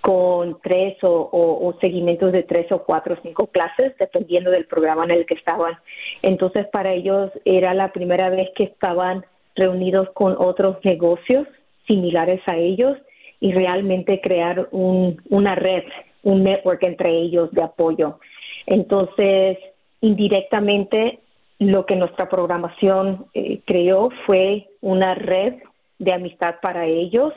con 0.00 0.60
tres 0.62 0.96
o, 1.02 1.28
o, 1.32 1.76
seguimientos 1.80 2.30
de 2.30 2.44
tres 2.44 2.70
o 2.70 2.84
cuatro 2.84 3.14
o 3.14 3.22
cinco 3.22 3.48
clases 3.48 3.96
dependiendo 3.98 4.52
del 4.52 4.66
programa 4.66 5.04
en 5.04 5.12
el 5.12 5.26
que 5.26 5.34
estaban. 5.34 5.76
Entonces 6.22 6.66
para 6.68 6.92
ellos 6.92 7.32
era 7.44 7.74
la 7.74 7.90
primera 7.92 8.30
vez 8.30 8.50
que 8.54 8.64
estaban 8.64 9.24
reunidos 9.56 10.10
con 10.14 10.36
otros 10.38 10.76
negocios 10.84 11.48
similares 11.88 12.40
a 12.46 12.56
ellos 12.56 12.96
y 13.40 13.52
realmente 13.52 14.20
crear 14.20 14.68
un, 14.70 15.20
una 15.28 15.54
red, 15.54 15.84
un 16.22 16.42
network 16.42 16.82
entre 16.84 17.10
ellos 17.10 17.50
de 17.52 17.62
apoyo. 17.62 18.18
Entonces, 18.66 19.58
indirectamente, 20.00 21.20
lo 21.58 21.86
que 21.86 21.96
nuestra 21.96 22.28
programación 22.28 23.26
eh, 23.34 23.60
creó 23.64 24.10
fue 24.26 24.68
una 24.80 25.14
red 25.14 25.54
de 25.98 26.12
amistad 26.12 26.56
para 26.60 26.86
ellos 26.86 27.32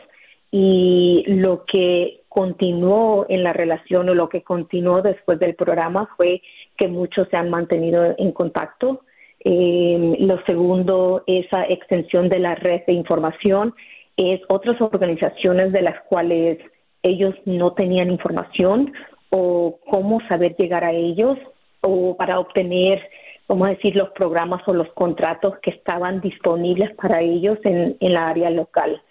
y 0.52 1.24
lo 1.28 1.66
que 1.66 2.22
continuó 2.30 3.26
en 3.30 3.44
la 3.44 3.54
relación 3.54 4.10
o 4.10 4.14
lo 4.14 4.30
que 4.30 4.44
continuó 4.44 5.02
después 5.02 5.40
del 5.40 5.56
programa 5.56 6.10
fue 6.18 6.42
que 6.78 6.88
muchos 6.88 7.28
se 7.30 7.38
han 7.38 7.50
mantenido 7.50 8.16
en 8.18 8.32
contacto. 8.32 9.02
Eh, 9.44 10.16
lo 10.20 10.42
segundo, 10.46 11.24
esa 11.28 11.66
extensión 11.68 12.30
de 12.30 12.40
la 12.40 12.56
red 12.56 12.82
de 12.86 12.94
información 12.94 13.74
es 14.18 14.42
otras 14.50 14.82
organizaciones 14.82 15.72
de 15.72 15.84
las 15.84 16.02
cuales 16.10 16.58
ellos 17.04 17.36
no 17.46 17.74
tenían 17.74 18.12
información 18.12 18.92
o 19.30 19.80
cómo 19.90 20.20
saber 20.30 20.56
llegar 20.58 20.84
a 20.84 20.92
ellos 20.92 21.38
o 21.82 22.18
para 22.18 22.40
obtener, 22.40 23.02
vamos 23.48 23.68
a 23.68 23.72
decir, 23.72 23.96
los 23.96 24.10
programas 24.10 24.62
o 24.68 24.74
los 24.74 24.92
contratos 24.94 25.60
que 25.62 25.70
estaban 25.70 26.20
disponibles 26.22 26.94
para 26.96 27.22
ellos 27.22 27.60
en, 27.64 27.96
en 28.00 28.14
la 28.14 28.28
área 28.28 28.50
local. 28.50 29.02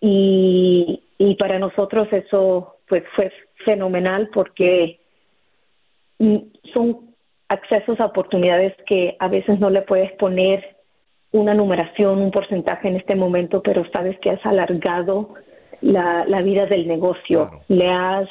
Y, 0.00 1.02
y 1.18 1.34
para 1.36 1.58
nosotros 1.58 2.08
eso 2.12 2.76
pues 2.88 3.04
fue 3.14 3.32
fenomenal 3.64 4.30
porque 4.32 5.00
mm, 6.18 6.36
son 6.74 7.10
accesos 7.48 7.98
a 8.00 8.06
oportunidades 8.06 8.74
que 8.86 9.16
a 9.18 9.28
veces 9.28 9.58
no 9.58 9.70
le 9.70 9.82
puedes 9.82 10.12
poner 10.12 10.76
una 11.32 11.54
numeración, 11.54 12.20
un 12.20 12.30
porcentaje 12.30 12.88
en 12.88 12.96
este 12.96 13.14
momento, 13.14 13.62
pero 13.62 13.84
sabes 13.92 14.18
que 14.20 14.30
has 14.30 14.44
alargado 14.44 15.34
la, 15.80 16.24
la 16.26 16.42
vida 16.42 16.66
del 16.66 16.88
negocio. 16.88 17.50
Le 17.68 17.88
has 17.88 18.28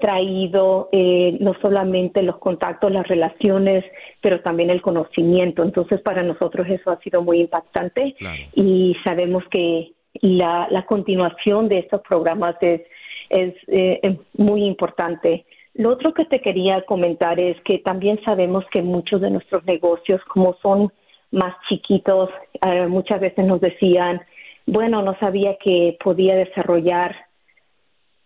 traído 0.00 0.88
eh, 0.92 1.36
no 1.40 1.54
solamente 1.62 2.22
los 2.22 2.38
contactos, 2.38 2.92
las 2.92 3.08
relaciones, 3.08 3.84
pero 4.20 4.40
también 4.40 4.70
el 4.70 4.82
conocimiento. 4.82 5.62
Entonces, 5.62 6.00
para 6.02 6.22
nosotros 6.22 6.66
eso 6.68 6.90
ha 6.90 7.00
sido 7.00 7.22
muy 7.22 7.40
impactante 7.40 8.14
y 8.54 8.94
sabemos 9.04 9.44
que 9.50 9.92
la, 10.20 10.68
la 10.70 10.84
continuación 10.84 11.68
de 11.68 11.78
estos 11.78 12.02
programas 12.02 12.56
es, 12.60 12.82
es 13.30 13.54
eh, 13.68 14.18
muy 14.36 14.64
importante. 14.64 15.46
Lo 15.74 15.90
otro 15.90 16.14
que 16.14 16.24
te 16.24 16.40
quería 16.40 16.82
comentar 16.82 17.38
es 17.38 17.60
que 17.62 17.78
también 17.78 18.20
sabemos 18.24 18.64
que 18.70 18.82
muchos 18.82 19.20
de 19.20 19.30
nuestros 19.30 19.64
negocios, 19.64 20.20
como 20.24 20.56
son 20.62 20.92
más 21.36 21.54
chiquitos, 21.68 22.30
eh, 22.66 22.86
muchas 22.86 23.20
veces 23.20 23.44
nos 23.44 23.60
decían, 23.60 24.20
bueno, 24.66 25.02
no 25.02 25.16
sabía 25.20 25.56
que 25.62 25.96
podía 26.02 26.34
desarrollar 26.34 27.14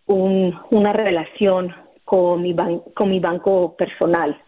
un, 0.07 0.57
una 0.71 0.93
relación 0.93 1.73
con 2.05 2.41
mi, 2.41 2.55
con 2.95 3.09
mi 3.09 3.19
banco 3.19 3.75
personal. 3.75 4.41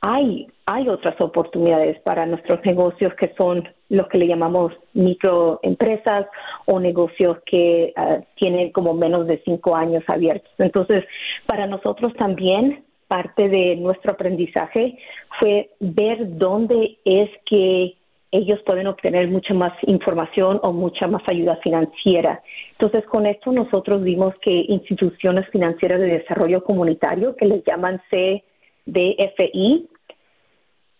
Hay, 0.00 0.46
hay 0.66 0.88
otras 0.88 1.20
oportunidades 1.20 1.98
para 2.00 2.26
nuestros 2.26 2.64
negocios 2.64 3.14
que 3.14 3.32
son 3.36 3.68
los 3.88 4.06
que 4.08 4.18
le 4.18 4.28
llamamos 4.28 4.72
microempresas 4.92 6.26
o 6.66 6.78
negocios 6.78 7.38
que 7.46 7.94
eh, 7.96 8.20
tienen 8.36 8.70
como 8.72 8.94
menos 8.94 9.26
de 9.26 9.40
cinco 9.44 9.74
años 9.74 10.04
abiertos. 10.08 10.52
Entonces, 10.58 11.04
para 11.46 11.66
nosotros 11.66 12.12
también 12.18 12.84
parte 13.08 13.48
de 13.48 13.76
nuestro 13.76 14.12
aprendizaje 14.12 14.98
fue 15.40 15.70
ver 15.80 16.36
dónde 16.36 16.98
es 17.04 17.30
que 17.46 17.94
ellos 18.30 18.60
pueden 18.66 18.86
obtener 18.86 19.28
mucha 19.28 19.54
más 19.54 19.72
información 19.82 20.60
o 20.62 20.72
mucha 20.72 21.06
más 21.06 21.22
ayuda 21.30 21.58
financiera. 21.62 22.42
Entonces, 22.72 23.04
con 23.06 23.26
esto 23.26 23.52
nosotros 23.52 24.02
vimos 24.02 24.34
que 24.42 24.50
instituciones 24.50 25.48
financieras 25.50 26.00
de 26.00 26.18
desarrollo 26.18 26.62
comunitario, 26.62 27.34
que 27.36 27.46
les 27.46 27.64
llaman 27.64 28.02
CDFI, 28.10 29.88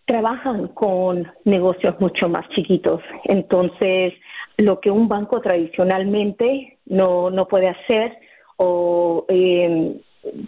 trabajan 0.05 0.69
con 0.69 1.31
negocios 1.45 1.99
mucho 1.99 2.29
más 2.29 2.49
chiquitos. 2.49 3.01
Entonces, 3.25 4.13
lo 4.57 4.79
que 4.79 4.89
un 4.89 5.07
banco 5.07 5.39
tradicionalmente 5.39 6.77
no, 6.87 7.29
no 7.29 7.47
puede 7.47 7.69
hacer 7.69 8.17
o 8.57 9.25
eh, 9.29 10.01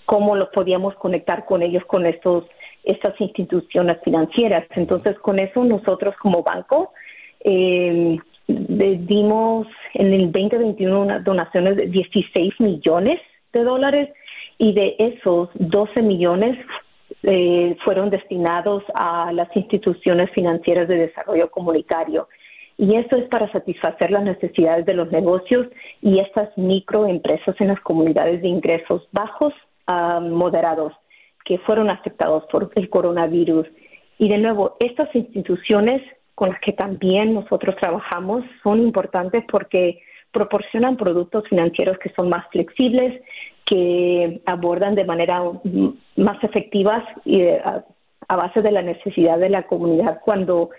cómo 0.06 0.36
los 0.36 0.50
podíamos 0.50 0.96
conectar 0.96 1.46
con 1.46 1.62
ellos 1.62 1.84
con 1.86 2.06
estos 2.06 2.46
estas 2.84 3.20
instituciones 3.20 3.98
financieras. 4.04 4.66
Entonces, 4.76 5.18
con 5.20 5.40
eso 5.40 5.64
nosotros 5.64 6.16
como 6.22 6.44
banco 6.44 6.94
eh, 7.44 8.18
dimos 8.48 9.68
en 9.94 10.14
el 10.14 10.32
2021 10.32 11.02
unas 11.02 11.24
donaciones 11.24 11.78
de 11.78 11.88
16 11.88 12.60
millones 12.60 13.20
de 13.54 13.64
dólares 13.64 14.10
y 14.58 14.74
de 14.74 14.96
esos 15.00 15.50
12 15.56 16.02
millones 16.02 16.58
eh, 17.24 17.76
fueron 17.84 18.10
destinados 18.10 18.84
a 18.94 19.32
las 19.32 19.56
instituciones 19.56 20.30
financieras 20.32 20.88
de 20.88 20.98
desarrollo 20.98 21.50
comunitario. 21.52 22.28
Y 22.78 22.96
eso 22.96 23.16
es 23.18 23.28
para 23.30 23.52
satisfacer 23.52 24.10
las 24.10 24.24
necesidades 24.24 24.86
de 24.86 24.96
los 24.96 25.12
negocios 25.12 25.68
y 26.02 26.20
estas 26.20 26.50
microempresas 26.58 27.56
en 27.60 27.68
las 27.68 27.80
comunidades 27.82 28.42
de 28.42 28.48
ingresos 28.48 29.08
bajos 29.12 29.54
a 29.86 30.20
moderados 30.20 30.94
que 31.46 31.58
fueron 31.60 31.90
afectados 31.90 32.44
por 32.52 32.72
el 32.76 32.90
coronavirus. 32.90 33.68
Y 34.18 34.30
de 34.30 34.38
nuevo, 34.38 34.78
estas 34.80 35.14
instituciones 35.16 36.02
con 36.36 36.50
las 36.50 36.60
que 36.62 36.74
también 36.74 37.34
nosotros 37.34 37.76
trabajamos 37.80 38.44
son 38.64 38.80
importantes 38.80 39.44
porque 39.52 40.00
proporcionan 40.32 40.98
productos 40.98 41.44
financieros 41.50 41.98
que 42.00 42.12
son 42.16 42.30
más 42.30 42.46
flexibles, 42.52 43.22
que 43.66 44.42
abordan 44.46 44.96
de 44.96 45.06
manera 45.06 45.42
más 46.16 46.44
efectiva 46.44 47.06
y 47.26 47.42
eh, 47.42 47.62
a, 47.64 48.36
base 48.36 48.62
de 48.62 48.72
la 48.72 48.82
necesidad 48.82 49.38
de 49.38 49.50
la 49.50 49.64
comunidad 49.64 50.20
cuando 50.24 50.70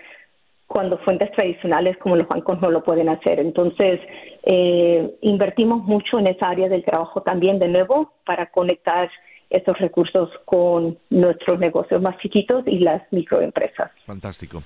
cuando 0.66 0.96
fuentes 0.98 1.30
tradicionales 1.32 1.98
como 1.98 2.16
los 2.16 2.26
bancos 2.26 2.58
no 2.62 2.70
lo 2.70 2.82
pueden 2.82 3.10
hacer. 3.10 3.38
Entonces, 3.40 4.00
eh, 4.42 5.16
invertimos 5.20 5.84
mucho 5.84 6.18
en 6.18 6.28
esa 6.28 6.48
área 6.48 6.70
del 6.70 6.82
trabajo 6.82 7.20
también, 7.20 7.58
de 7.58 7.68
nuevo, 7.68 8.14
para 8.24 8.46
conectar 8.46 9.10
estos 9.52 9.78
recursos 9.78 10.30
con 10.44 10.98
nuestros 11.10 11.58
negocios 11.58 12.00
más 12.00 12.16
chiquitos 12.18 12.64
y 12.66 12.78
las 12.78 13.02
microempresas. 13.10 13.90
Fantástico. 14.06 14.62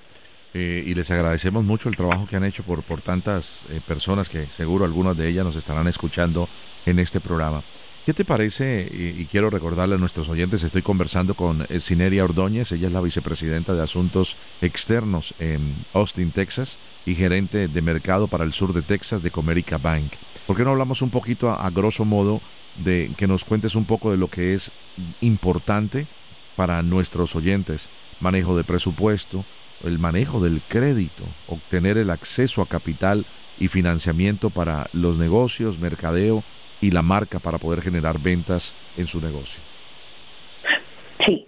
Eh, 0.55 0.83
y 0.87 0.95
les 0.95 1.11
agradecemos 1.11 1.65
mucho 1.65 1.89
el 1.89 1.97
trabajo 1.97 2.27
que 2.27 2.37
han 2.37 2.45
hecho 2.45 2.63
por, 2.63 2.83
por 2.83 3.03
tantas 3.03 3.67
eh, 3.69 3.81
personas 3.87 4.29
que 4.29 4.49
seguro 4.49 4.85
algunas 4.85 5.17
de 5.17 5.29
ellas 5.29 5.45
nos 5.45 5.57
estarán 5.57 5.87
escuchando 5.87 6.49
en 6.87 6.99
este 6.99 7.21
programa. 7.21 7.63
¿Qué 8.07 8.15
te 8.15 8.25
parece? 8.25 8.89
Y, 9.19 9.25
quiero 9.25 9.51
recordarle 9.51 9.97
a 9.97 9.99
nuestros 9.99 10.29
oyentes, 10.29 10.63
estoy 10.63 10.83
conversando 10.83 11.35
con 11.35 11.67
Cineria 11.81 12.23
Ordóñez, 12.23 12.71
ella 12.71 12.87
es 12.87 12.93
la 12.93 13.01
vicepresidenta 13.01 13.75
de 13.75 13.83
Asuntos 13.83 14.37
Externos 14.61 15.35
en 15.41 15.85
Austin, 15.93 16.31
Texas, 16.31 16.79
y 17.05 17.17
gerente 17.17 17.67
de 17.67 17.83
mercado 17.83 18.29
para 18.29 18.45
el 18.45 18.53
sur 18.53 18.73
de 18.73 18.83
Texas 18.83 19.23
de 19.23 19.33
Comerica 19.33 19.79
Bank. 19.79 20.13
¿Por 20.47 20.57
qué 20.57 20.63
no 20.63 20.71
hablamos 20.71 21.03
un 21.03 21.11
poquito 21.11 21.51
a, 21.51 21.69
grosso 21.71 22.05
modo 22.05 22.41
de 22.77 23.13
que 23.17 23.27
nos 23.27 23.45
cuentes 23.45 23.75
un 23.75 23.87
poco 23.87 24.13
de 24.13 24.19
lo 24.19 24.29
que 24.29 24.55
es 24.55 24.71
importante 25.21 26.07
para 26.55 26.81
nuestros 26.85 27.35
oyentes? 27.35 27.91
Manejo 28.21 28.57
de 28.57 28.63
presupuesto, 28.63 29.45
el 29.83 29.99
manejo 29.99 30.39
del 30.39 30.63
crédito, 30.63 31.25
obtener 31.49 31.99
el 31.99 32.11
acceso 32.11 32.63
a 32.63 32.69
capital 32.69 33.27
y 33.59 33.67
financiamiento 33.67 34.51
para 34.51 34.89
los 34.93 35.19
negocios, 35.19 35.81
mercadeo, 35.81 36.45
y 36.81 36.91
la 36.91 37.03
marca 37.03 37.39
para 37.39 37.59
poder 37.59 37.81
generar 37.81 38.19
ventas 38.19 38.75
en 38.97 39.07
su 39.07 39.21
negocio. 39.21 39.63
Sí, 41.25 41.47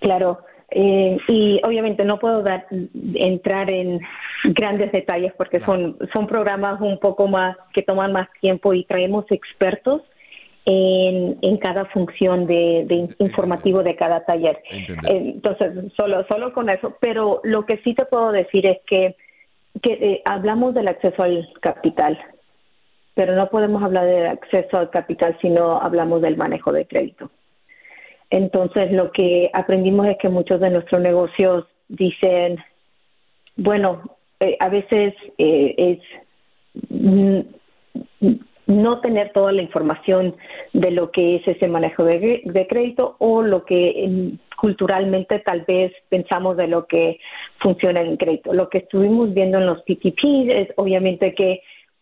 claro. 0.00 0.40
Eh, 0.70 1.18
y 1.26 1.60
obviamente 1.64 2.04
no 2.04 2.18
puedo 2.18 2.42
dar, 2.42 2.66
entrar 3.14 3.72
en 3.72 4.00
grandes 4.44 4.92
detalles 4.92 5.32
porque 5.36 5.60
son, 5.60 5.96
son 6.14 6.28
programas 6.28 6.80
un 6.80 6.98
poco 6.98 7.26
más 7.26 7.56
que 7.74 7.82
toman 7.82 8.12
más 8.12 8.28
tiempo 8.40 8.72
y 8.72 8.84
traemos 8.84 9.24
expertos 9.30 10.02
en, 10.64 11.38
en 11.42 11.56
cada 11.56 11.86
función 11.86 12.46
de, 12.46 13.08
informativo 13.18 13.82
de 13.82 13.96
cada 13.96 14.24
taller. 14.24 14.62
Entonces, 15.08 15.92
solo, 15.96 16.24
solo 16.30 16.52
con 16.52 16.70
eso. 16.70 16.96
Pero 17.00 17.40
lo 17.42 17.66
que 17.66 17.78
sí 17.78 17.94
te 17.94 18.04
puedo 18.04 18.30
decir 18.30 18.66
es 18.66 18.78
que, 18.86 19.16
que 19.82 19.92
eh, 19.92 20.22
hablamos 20.24 20.74
del 20.74 20.88
acceso 20.88 21.22
al 21.22 21.48
capital 21.60 22.18
pero 23.20 23.36
no 23.36 23.50
podemos 23.50 23.82
hablar 23.82 24.06
de 24.06 24.28
acceso 24.28 24.78
al 24.78 24.88
capital 24.88 25.36
si 25.42 25.50
no 25.50 25.78
hablamos 25.78 26.22
del 26.22 26.38
manejo 26.38 26.72
de 26.72 26.86
crédito. 26.86 27.30
Entonces, 28.30 28.90
lo 28.92 29.12
que 29.12 29.50
aprendimos 29.52 30.06
es 30.06 30.16
que 30.16 30.30
muchos 30.30 30.58
de 30.58 30.70
nuestros 30.70 31.02
negocios 31.02 31.66
dicen, 31.86 32.56
bueno, 33.56 34.16
eh, 34.40 34.56
a 34.58 34.70
veces 34.70 35.12
eh, 35.36 35.74
es 35.76 35.98
no 38.66 39.00
tener 39.02 39.32
toda 39.34 39.52
la 39.52 39.60
información 39.60 40.34
de 40.72 40.90
lo 40.90 41.10
que 41.10 41.36
es 41.36 41.46
ese 41.46 41.68
manejo 41.68 42.04
de, 42.04 42.66
crédito 42.70 43.16
o 43.18 43.42
lo 43.42 43.66
que 43.66 44.32
culturalmente 44.58 45.40
tal 45.40 45.66
vez 45.68 45.92
pensamos 46.08 46.56
de 46.56 46.68
lo 46.68 46.86
que 46.86 47.20
funciona 47.58 48.00
en 48.00 48.16
crédito. 48.16 48.54
Lo 48.54 48.70
que 48.70 48.78
estuvimos 48.78 49.34
viendo 49.34 49.58
en 49.58 49.66
los 49.66 49.82
PTP 49.82 50.54
es 50.54 50.68
obviamente 50.76 51.34
que 51.34 51.60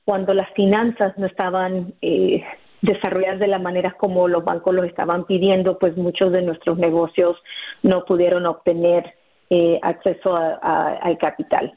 cuando 0.09 0.33
las 0.33 0.51
finanzas 0.55 1.19
no 1.19 1.27
estaban 1.27 1.93
eh, 2.01 2.43
desarrolladas 2.81 3.41
de 3.41 3.47
la 3.47 3.59
manera 3.59 3.95
como 3.99 4.27
los 4.27 4.43
bancos 4.43 4.75
los 4.75 4.87
estaban 4.87 5.27
pidiendo, 5.27 5.79
pues 5.79 5.99
muchos 5.99 6.33
de 6.33 6.41
nuestros 6.41 6.79
negocios 6.79 7.37
no 7.83 8.07
pudieron 8.07 8.47
obtener 8.47 9.05
eh, 9.51 9.79
acceso 9.83 10.35
al 10.35 11.19
capital. 11.19 11.75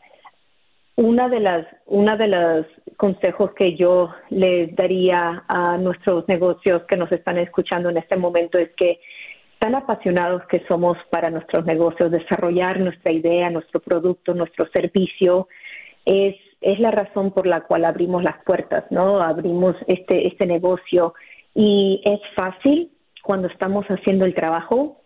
Una 0.96 1.28
de 1.28 1.42
las 1.42 1.68
una 1.88 2.16
de 2.16 2.28
los 2.30 2.66
consejos 2.96 3.52
que 3.54 3.76
yo 3.76 4.12
les 4.30 4.74
daría 4.78 5.44
a 5.50 5.78
nuestros 5.78 6.26
negocios 6.30 6.84
que 6.88 6.96
nos 6.96 7.12
están 7.12 7.38
escuchando 7.38 7.90
en 7.90 7.98
este 7.98 8.16
momento 8.16 8.58
es 8.58 8.70
que 8.78 9.02
tan 9.60 9.76
apasionados 9.76 10.44
que 10.48 10.64
somos 10.70 10.98
para 11.10 11.30
nuestros 11.30 11.66
negocios, 11.66 12.10
desarrollar 12.10 12.80
nuestra 12.80 13.12
idea, 13.12 13.50
nuestro 13.50 13.82
producto, 13.82 14.34
nuestro 14.34 14.70
servicio, 14.74 15.50
es 16.06 16.36
es 16.62 16.80
la 16.80 16.92
razón 16.92 17.32
por 17.32 17.48
la 17.48 17.62
cual 17.62 17.86
abrimos 17.86 18.24
las 18.24 18.44
puertas, 18.46 18.86
¿no? 18.92 19.22
Abrimos 19.22 19.76
este, 19.88 20.28
este 20.28 20.46
negocio 20.46 21.14
y 21.54 22.02
es 22.06 22.20
fácil 22.36 22.92
cuando 23.24 23.48
estamos 23.48 23.86
haciendo 23.88 24.26
el 24.26 24.36
trabajo 24.36 25.02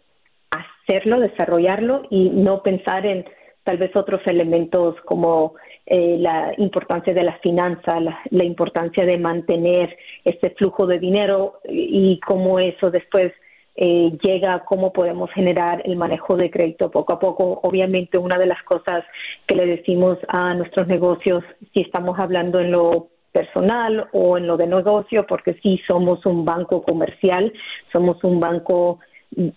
hacerlo, 0.51 1.19
desarrollarlo 1.19 2.03
y 2.09 2.29
no 2.29 2.61
pensar 2.61 3.05
en 3.05 3.25
tal 3.63 3.77
vez 3.77 3.91
otros 3.95 4.21
elementos 4.27 4.95
como 5.05 5.55
eh, 5.87 6.17
la 6.19 6.53
importancia 6.57 7.13
de 7.13 7.23
las 7.23 7.41
finanzas, 7.41 8.03
la, 8.29 8.43
importancia 8.43 9.05
de 9.05 9.17
mantener 9.17 9.97
este 10.23 10.51
flujo 10.51 10.85
de 10.85 10.99
dinero 10.99 11.59
y 11.67 12.19
cómo 12.19 12.59
eso 12.59 12.91
después 12.91 13.33
eh, 13.75 14.17
llega 14.21 14.63
cómo 14.65 14.93
podemos 14.93 15.29
generar 15.31 15.81
el 15.85 15.97
manejo 15.97 16.37
de 16.37 16.49
crédito 16.49 16.89
poco 16.89 17.13
a 17.13 17.19
poco. 17.19 17.59
Obviamente 17.63 18.17
una 18.17 18.37
de 18.37 18.45
las 18.45 18.61
cosas 18.63 19.03
que 19.45 19.55
le 19.55 19.65
decimos 19.65 20.17
a 20.27 20.53
nuestros 20.53 20.87
negocios, 20.87 21.43
si 21.73 21.81
estamos 21.81 22.17
hablando 22.17 22.59
en 22.59 22.71
lo 22.71 23.09
personal 23.31 24.07
o 24.13 24.37
en 24.37 24.47
lo 24.47 24.55
de 24.55 24.67
negocio, 24.67 25.25
porque 25.27 25.55
sí 25.61 25.81
somos 25.89 26.25
un 26.25 26.45
banco 26.45 26.83
comercial, 26.83 27.51
somos 27.91 28.23
un 28.23 28.39
banco 28.39 28.99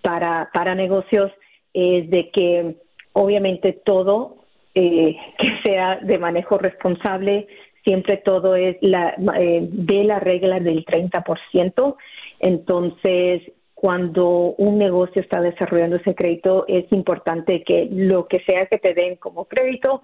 para, 0.03 0.51
para 0.53 0.75
negocios, 0.75 1.31
es 1.73 2.11
de 2.11 2.31
que 2.31 2.75
obviamente 3.13 3.81
todo 3.85 4.39
eh, 4.75 5.17
que 5.39 5.49
sea 5.65 6.01
de 6.03 6.19
manejo 6.19 6.59
responsable, 6.59 7.47
siempre 7.85 8.17
todo 8.17 8.57
es 8.57 8.77
la, 8.81 9.15
eh, 9.39 9.61
de 9.71 10.05
la 10.05 10.19
regla 10.19 10.59
del 10.59 10.85
30%. 10.85 11.97
Entonces, 12.41 13.43
cuando 13.81 14.57
un 14.59 14.77
negocio 14.77 15.23
está 15.23 15.41
desarrollando 15.41 15.95
ese 15.95 16.17
crédito, 16.17 16.65
es 16.67 16.91
importante 16.91 17.63
que 17.63 17.89
lo 17.89 18.27
que 18.27 18.41
sea 18.41 18.67
que 18.67 18.79
te 18.79 18.93
den 18.93 19.15
como 19.15 19.45
crédito, 19.45 20.03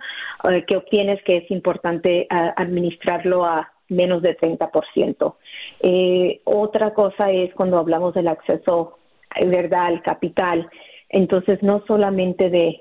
eh, 0.49 0.65
que 0.65 0.77
obtienes, 0.77 1.21
que 1.25 1.39
es 1.39 1.51
importante 1.51 2.21
eh, 2.21 2.29
administrarlo 2.31 3.45
a 3.45 3.73
menos 3.89 4.23
de 4.23 4.37
30%. 4.37 5.35
Eh, 5.81 6.41
otra 6.45 6.95
cosa 6.95 7.33
es 7.33 7.53
cuando 7.55 7.77
hablamos 7.77 8.15
del 8.15 8.29
acceso, 8.29 8.97
¿verdad?, 9.45 9.87
al 9.87 10.03
capital. 10.03 10.71
Entonces, 11.09 11.61
no 11.61 11.83
solamente 11.89 12.51
de 12.51 12.81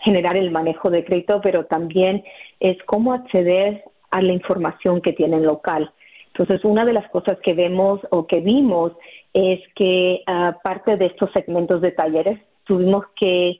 generar 0.00 0.36
el 0.36 0.50
manejo 0.50 0.90
de 0.90 1.04
crédito, 1.04 1.40
pero 1.40 1.66
también 1.66 2.24
es 2.58 2.76
cómo 2.86 3.12
acceder 3.12 3.84
a 4.10 4.20
la 4.20 4.32
información 4.32 5.00
que 5.00 5.12
tienen 5.12 5.44
local. 5.44 5.92
Entonces, 6.38 6.64
una 6.64 6.84
de 6.84 6.92
las 6.92 7.08
cosas 7.10 7.38
que 7.42 7.54
vemos 7.54 8.00
o 8.10 8.26
que 8.26 8.40
vimos 8.40 8.92
es 9.36 9.60
que 9.74 10.22
aparte 10.24 10.92
ah, 10.92 10.96
de 10.96 11.06
estos 11.06 11.30
segmentos 11.32 11.82
de 11.82 11.90
talleres, 11.90 12.40
tuvimos 12.64 13.04
que 13.20 13.50
eh, 13.50 13.58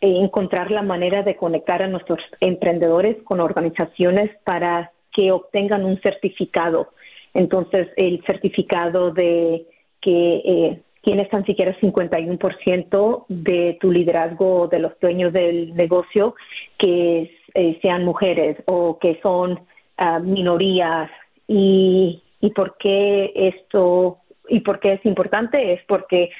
encontrar 0.00 0.70
la 0.70 0.80
manera 0.80 1.22
de 1.22 1.36
conectar 1.36 1.84
a 1.84 1.86
nuestros 1.86 2.18
emprendedores 2.40 3.22
con 3.24 3.38
organizaciones 3.40 4.30
para 4.44 4.90
que 5.12 5.30
obtengan 5.30 5.84
un 5.84 6.00
certificado. 6.00 6.92
Entonces, 7.34 7.88
el 7.96 8.24
certificado 8.26 9.10
de 9.10 9.66
que 10.00 10.36
eh, 10.36 10.80
tienes 11.02 11.28
tan 11.28 11.44
siquiera 11.44 11.78
51% 11.78 13.26
de 13.28 13.76
tu 13.82 13.92
liderazgo 13.92 14.66
de 14.68 14.78
los 14.78 14.98
dueños 14.98 15.34
del 15.34 15.74
negocio 15.74 16.36
que 16.78 17.30
eh, 17.52 17.78
sean 17.82 18.02
mujeres 18.02 18.56
o 18.64 18.98
que 18.98 19.20
son 19.22 19.60
ah, 19.98 20.20
minorías. 20.20 21.10
Y, 21.46 22.22
¿Y 22.40 22.50
por 22.50 22.78
qué 22.78 23.30
esto 23.34 24.20
¿Y 24.48 24.60
por 24.60 24.80
qué 24.80 24.94
es 24.94 25.04
importante? 25.04 25.72
Es 25.72 25.80
porque 25.86 26.30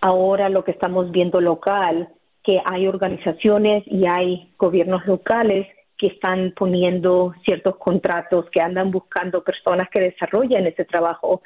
ahora 0.00 0.48
lo 0.48 0.64
que 0.64 0.70
estamos 0.70 1.10
viendo 1.10 1.40
local, 1.40 2.08
que 2.42 2.60
hay 2.64 2.86
organizaciones 2.86 3.84
y 3.86 4.06
hay 4.06 4.52
gobiernos 4.58 5.04
locales 5.06 5.66
que 5.98 6.06
están 6.06 6.54
poniendo 6.56 7.34
ciertos 7.44 7.76
contratos, 7.76 8.46
que 8.50 8.60
andan 8.60 8.90
buscando 8.90 9.42
personas 9.42 9.88
que 9.90 10.00
desarrollen 10.00 10.66
ese 10.66 10.84
trabajo, 10.84 11.42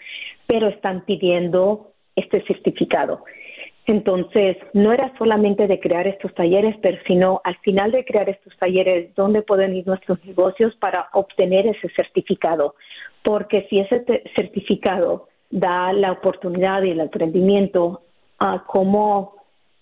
pero 0.46 0.68
están 0.68 1.04
pidiendo 1.06 1.92
este 2.14 2.44
certificado. 2.46 3.24
Entonces, 3.86 4.58
no 4.74 4.92
era 4.92 5.12
solamente 5.18 5.66
de 5.66 5.80
crear 5.80 6.06
estos 6.06 6.32
talleres, 6.34 6.76
pero 6.82 6.98
sino 7.06 7.40
al 7.42 7.56
final 7.58 7.90
de 7.90 8.04
crear 8.04 8.28
estos 8.28 8.56
talleres, 8.58 9.12
¿dónde 9.16 9.42
pueden 9.42 9.74
ir 9.74 9.86
nuestros 9.86 10.24
negocios 10.24 10.76
para 10.76 11.08
obtener 11.14 11.66
ese 11.66 11.88
certificado? 11.96 12.76
Porque 13.24 13.66
si 13.68 13.80
ese 13.80 14.04
certificado 14.36 15.28
da 15.52 15.92
la 15.92 16.10
oportunidad 16.12 16.82
y 16.82 16.90
el 16.90 17.00
aprendimiento 17.00 18.02
a 18.38 18.64
cómo, 18.66 19.36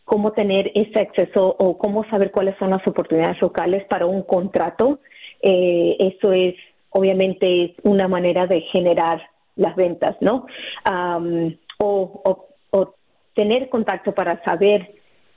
cómo 0.04 0.32
tener 0.32 0.70
ese 0.74 1.00
acceso 1.00 1.56
o 1.58 1.78
cómo 1.78 2.04
saber 2.10 2.32
cuáles 2.32 2.58
son 2.58 2.70
las 2.70 2.86
oportunidades 2.86 3.40
locales 3.40 3.84
para 3.88 4.04
un 4.04 4.22
contrato. 4.24 4.98
Eh, 5.40 5.96
eso 6.00 6.32
es 6.32 6.56
obviamente 6.90 7.76
una 7.84 8.08
manera 8.08 8.46
de 8.46 8.62
generar 8.72 9.22
las 9.56 9.76
ventas, 9.76 10.16
¿no? 10.20 10.46
o, 11.78 12.46
o, 12.70 12.94
tener 13.34 13.68
contacto 13.68 14.12
para 14.12 14.42
saber 14.42 14.90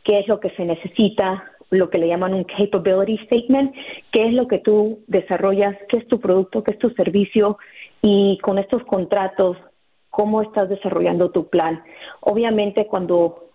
qué 0.04 0.20
es 0.20 0.28
lo 0.28 0.40
que 0.40 0.50
se 0.52 0.66
necesita, 0.66 1.44
lo 1.70 1.90
que 1.90 2.00
le 2.00 2.08
llaman 2.08 2.34
un 2.34 2.44
capability 2.44 3.18
statement, 3.26 3.74
qué 4.12 4.28
es 4.28 4.34
lo 4.34 4.48
que 4.48 4.58
tú 4.60 5.00
desarrollas, 5.08 5.78
qué 5.88 6.00
es 6.00 6.08
tu 6.08 6.20
producto, 6.20 6.64
qué 6.64 6.72
es 6.72 6.80
tu 6.80 6.90
servicio, 6.92 7.58
y 8.02 8.40
con 8.40 8.58
estos 8.58 8.84
contratos 8.84 9.58
cómo 10.14 10.44
estás 10.44 10.70
desarrollando 10.70 11.32
tu 11.32 11.50
plan. 11.50 11.84
Obviamente 12.20 12.86
cuando, 12.86 13.50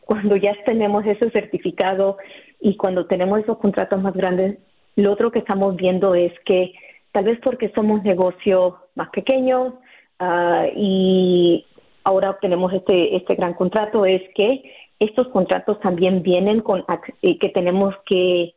cuando 0.00 0.34
ya 0.36 0.56
tenemos 0.64 1.04
ese 1.04 1.30
certificado 1.30 2.16
y 2.58 2.78
cuando 2.78 3.04
tenemos 3.04 3.40
esos 3.40 3.58
contratos 3.58 4.00
más 4.00 4.14
grandes, 4.14 4.58
lo 4.96 5.12
otro 5.12 5.30
que 5.30 5.40
estamos 5.40 5.76
viendo 5.76 6.14
es 6.14 6.32
que 6.46 6.72
tal 7.12 7.24
vez 7.24 7.38
porque 7.44 7.70
somos 7.76 8.02
negocios 8.02 8.76
más 8.94 9.10
pequeños 9.10 9.74
uh, 10.20 10.72
y 10.74 11.66
ahora 12.04 12.30
obtenemos 12.30 12.72
este, 12.72 13.16
este 13.16 13.34
gran 13.34 13.52
contrato, 13.52 14.06
es 14.06 14.22
que 14.34 14.72
estos 14.98 15.28
contratos 15.28 15.80
también 15.80 16.22
vienen 16.22 16.62
con 16.62 16.82
eh, 17.20 17.38
que 17.38 17.50
tenemos 17.50 17.94
que 18.06 18.54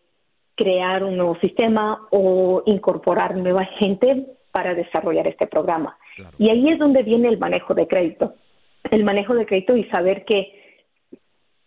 crear 0.55 1.03
un 1.03 1.17
nuevo 1.17 1.37
sistema 1.41 2.07
o 2.09 2.63
incorporar 2.67 3.35
nueva 3.35 3.65
gente 3.79 4.27
para 4.53 4.73
desarrollar 4.73 5.27
este 5.27 5.45
programa. 5.47 5.97
Y 6.37 6.49
ahí 6.49 6.69
es 6.69 6.79
donde 6.79 7.03
viene 7.03 7.29
el 7.29 7.37
manejo 7.37 7.73
de 7.73 7.87
crédito. 7.87 8.35
El 8.91 9.03
manejo 9.03 9.33
de 9.33 9.45
crédito 9.45 9.75
y 9.75 9.85
saber 9.85 10.25
que, 10.25 10.51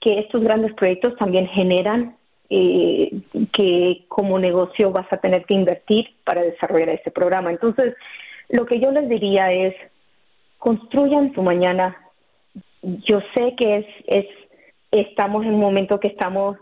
que 0.01 0.21
estos 0.21 0.43
grandes 0.43 0.75
proyectos 0.75 1.17
también 1.17 1.47
generan 1.49 2.17
eh, 2.49 3.11
que 3.53 4.05
como 4.09 4.39
negocio 4.39 4.93
vas 4.93 5.13
a 5.13 5.17
tener 5.17 5.45
que 5.47 5.55
invertir 5.55 6.15
para 6.25 6.43
desarrollar 6.43 6.91
este 6.91 7.11
programa. 7.11 7.51
Entonces, 7.51 7.95
lo 8.49 8.67
que 8.67 8.79
yo 8.79 8.91
les 8.93 9.09
diría 9.09 9.53
es, 9.53 9.75
construyan 10.59 11.35
su 11.35 11.43
mañana. 11.43 11.97
Yo 12.83 13.21
sé 13.35 13.55
que 13.57 13.79
es, 13.79 13.87
es 14.07 14.27
estamos 14.93 15.45
en 15.45 15.55
un 15.55 15.61
momento 15.61 15.99
que 15.99 16.09
estamos 16.09 16.57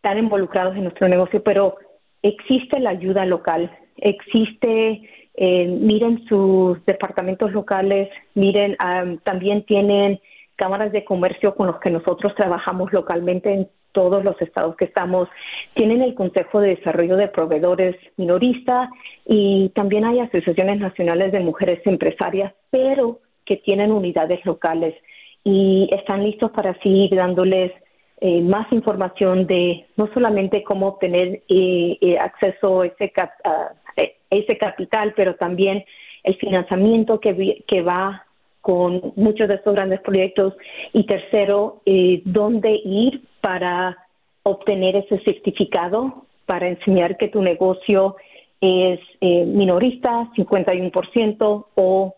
tan 0.00 0.18
involucrados 0.18 0.76
en 0.76 0.84
nuestro 0.84 1.08
negocio, 1.08 1.42
pero 1.42 1.76
existe 2.22 2.80
la 2.80 2.90
ayuda 2.90 3.26
local, 3.26 3.76
existe, 3.96 5.02
eh, 5.36 5.66
miren 5.66 6.24
sus 6.28 6.84
departamentos 6.86 7.52
locales, 7.52 8.08
miren, 8.34 8.76
también 9.22 9.64
tienen 9.64 10.20
cámaras 10.56 10.92
de 10.92 11.04
comercio 11.04 11.54
con 11.54 11.66
los 11.66 11.78
que 11.80 11.90
nosotros 11.90 12.34
trabajamos 12.34 12.92
localmente 12.92 13.52
en 13.52 13.68
todos 13.92 14.22
los 14.24 14.40
estados 14.42 14.76
que 14.76 14.84
estamos, 14.84 15.26
tienen 15.74 16.02
el 16.02 16.14
Consejo 16.14 16.60
de 16.60 16.76
Desarrollo 16.76 17.16
de 17.16 17.28
Proveedores 17.28 17.96
Minorista 18.18 18.90
y 19.24 19.70
también 19.70 20.04
hay 20.04 20.20
asociaciones 20.20 20.80
nacionales 20.80 21.32
de 21.32 21.40
mujeres 21.40 21.80
empresarias, 21.86 22.52
pero 22.70 23.20
que 23.46 23.56
tienen 23.56 23.92
unidades 23.92 24.44
locales 24.44 24.94
y 25.44 25.88
están 25.92 26.24
listos 26.24 26.50
para 26.50 26.74
seguir 26.82 27.14
dándoles 27.14 27.72
eh, 28.20 28.42
más 28.42 28.70
información 28.72 29.46
de 29.46 29.86
no 29.96 30.08
solamente 30.12 30.62
cómo 30.62 30.88
obtener 30.88 31.42
eh, 31.48 31.98
eh, 32.00 32.18
acceso 32.18 32.82
a 32.82 32.86
ese, 32.86 33.12
ese 34.30 34.58
capital, 34.58 35.14
pero 35.16 35.34
también 35.34 35.84
el 36.22 36.36
financiamiento 36.36 37.20
que, 37.20 37.64
que 37.66 37.82
va 37.82 38.24
con 38.60 39.12
muchos 39.14 39.48
de 39.48 39.54
estos 39.54 39.74
grandes 39.74 40.00
proyectos 40.00 40.54
y 40.92 41.04
tercero, 41.06 41.82
dónde 42.24 42.80
ir 42.84 43.22
para 43.40 43.96
obtener 44.42 44.96
ese 44.96 45.20
certificado 45.24 46.26
para 46.46 46.68
enseñar 46.68 47.16
que 47.16 47.28
tu 47.28 47.42
negocio 47.42 48.16
es 48.60 48.98
minorista, 49.20 50.30
51% 50.36 51.66
o 51.76 52.16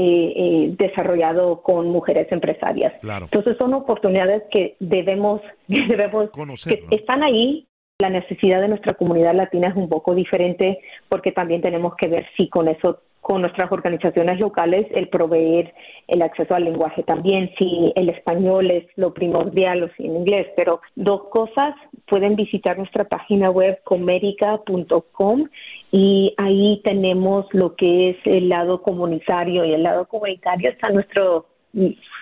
eh, 0.00 0.32
eh, 0.36 0.74
desarrollado 0.78 1.60
con 1.62 1.88
mujeres 1.88 2.30
empresarias. 2.30 2.92
Entonces 3.02 3.56
son 3.58 3.74
oportunidades 3.74 4.44
que 4.52 4.76
debemos, 4.78 5.40
debemos 5.66 6.30
que 6.64 6.84
están 6.92 7.24
ahí. 7.24 7.66
La 8.00 8.10
necesidad 8.10 8.60
de 8.60 8.68
nuestra 8.68 8.94
comunidad 8.94 9.34
latina 9.34 9.70
es 9.70 9.74
un 9.74 9.88
poco 9.88 10.14
diferente 10.14 10.78
porque 11.08 11.32
también 11.32 11.62
tenemos 11.62 11.96
que 11.96 12.06
ver 12.06 12.28
si 12.36 12.48
con 12.48 12.68
eso 12.68 13.00
con 13.20 13.40
nuestras 13.40 13.72
organizaciones 13.72 14.38
locales 14.38 14.86
el 14.94 15.08
proveer 15.08 15.74
el 16.06 16.22
acceso 16.22 16.54
al 16.54 16.62
lenguaje 16.62 17.02
también, 17.02 17.50
si 17.58 17.92
el 17.96 18.08
español 18.08 18.70
es 18.70 18.84
lo 18.94 19.12
primordial 19.12 19.82
o 19.82 19.88
si 19.96 20.06
en 20.06 20.14
inglés, 20.14 20.46
pero 20.56 20.80
dos 20.94 21.24
cosas, 21.24 21.74
pueden 22.06 22.36
visitar 22.36 22.78
nuestra 22.78 23.02
página 23.02 23.50
web 23.50 23.80
comerica.com 23.82 25.48
y 25.90 26.34
ahí 26.36 26.80
tenemos 26.84 27.46
lo 27.50 27.74
que 27.74 28.10
es 28.10 28.16
el 28.26 28.48
lado 28.48 28.80
comunitario 28.80 29.64
y 29.64 29.74
el 29.74 29.82
lado 29.82 30.06
comunitario. 30.06 30.70
Está 30.70 30.90
nuestro 30.90 31.46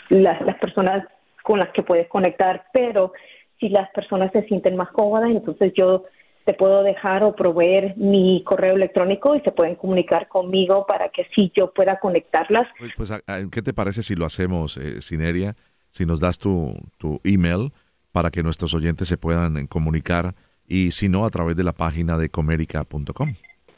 las, 0.08 0.40
las 0.40 0.56
personas 0.56 1.06
con 1.42 1.58
las 1.58 1.68
que 1.72 1.82
puedes 1.82 2.08
conectar, 2.08 2.64
pero 2.72 3.12
si 3.60 3.68
las 3.68 3.90
personas 3.90 4.32
se 4.32 4.42
sienten 4.44 4.76
más 4.76 4.90
cómodas, 4.90 5.30
entonces 5.30 5.72
yo 5.76 6.04
te 6.44 6.54
puedo 6.54 6.82
dejar 6.84 7.24
o 7.24 7.34
proveer 7.34 7.96
mi 7.96 8.44
correo 8.44 8.76
electrónico 8.76 9.34
y 9.34 9.40
se 9.40 9.50
pueden 9.50 9.74
comunicar 9.74 10.28
conmigo 10.28 10.86
para 10.86 11.08
que 11.08 11.26
si 11.34 11.50
yo 11.56 11.72
pueda 11.72 11.98
conectarlas. 11.98 12.68
Pues, 12.78 12.92
pues 12.96 13.12
¿qué 13.50 13.62
te 13.62 13.74
parece 13.74 14.04
si 14.04 14.14
lo 14.14 14.24
hacemos, 14.24 14.76
eh, 14.76 15.02
Sineria? 15.02 15.56
Si 15.90 16.06
nos 16.06 16.20
das 16.20 16.38
tu, 16.38 16.72
tu 16.98 17.20
email 17.24 17.72
para 18.12 18.30
que 18.30 18.44
nuestros 18.44 18.74
oyentes 18.74 19.08
se 19.08 19.16
puedan 19.16 19.56
eh, 19.56 19.66
comunicar 19.68 20.34
y 20.68 20.92
si 20.92 21.08
no, 21.08 21.24
a 21.24 21.30
través 21.30 21.56
de 21.56 21.64
la 21.64 21.72
página 21.72 22.16
de 22.16 22.28
comerica.com. 22.28 23.34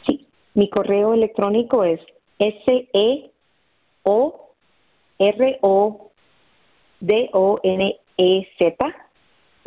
Sí, 0.06 0.26
mi 0.54 0.68
correo 0.68 1.14
electrónico 1.14 1.84
es 1.84 2.00
S-E-O-R-O-D-O-N-E-Z, 2.38 3.16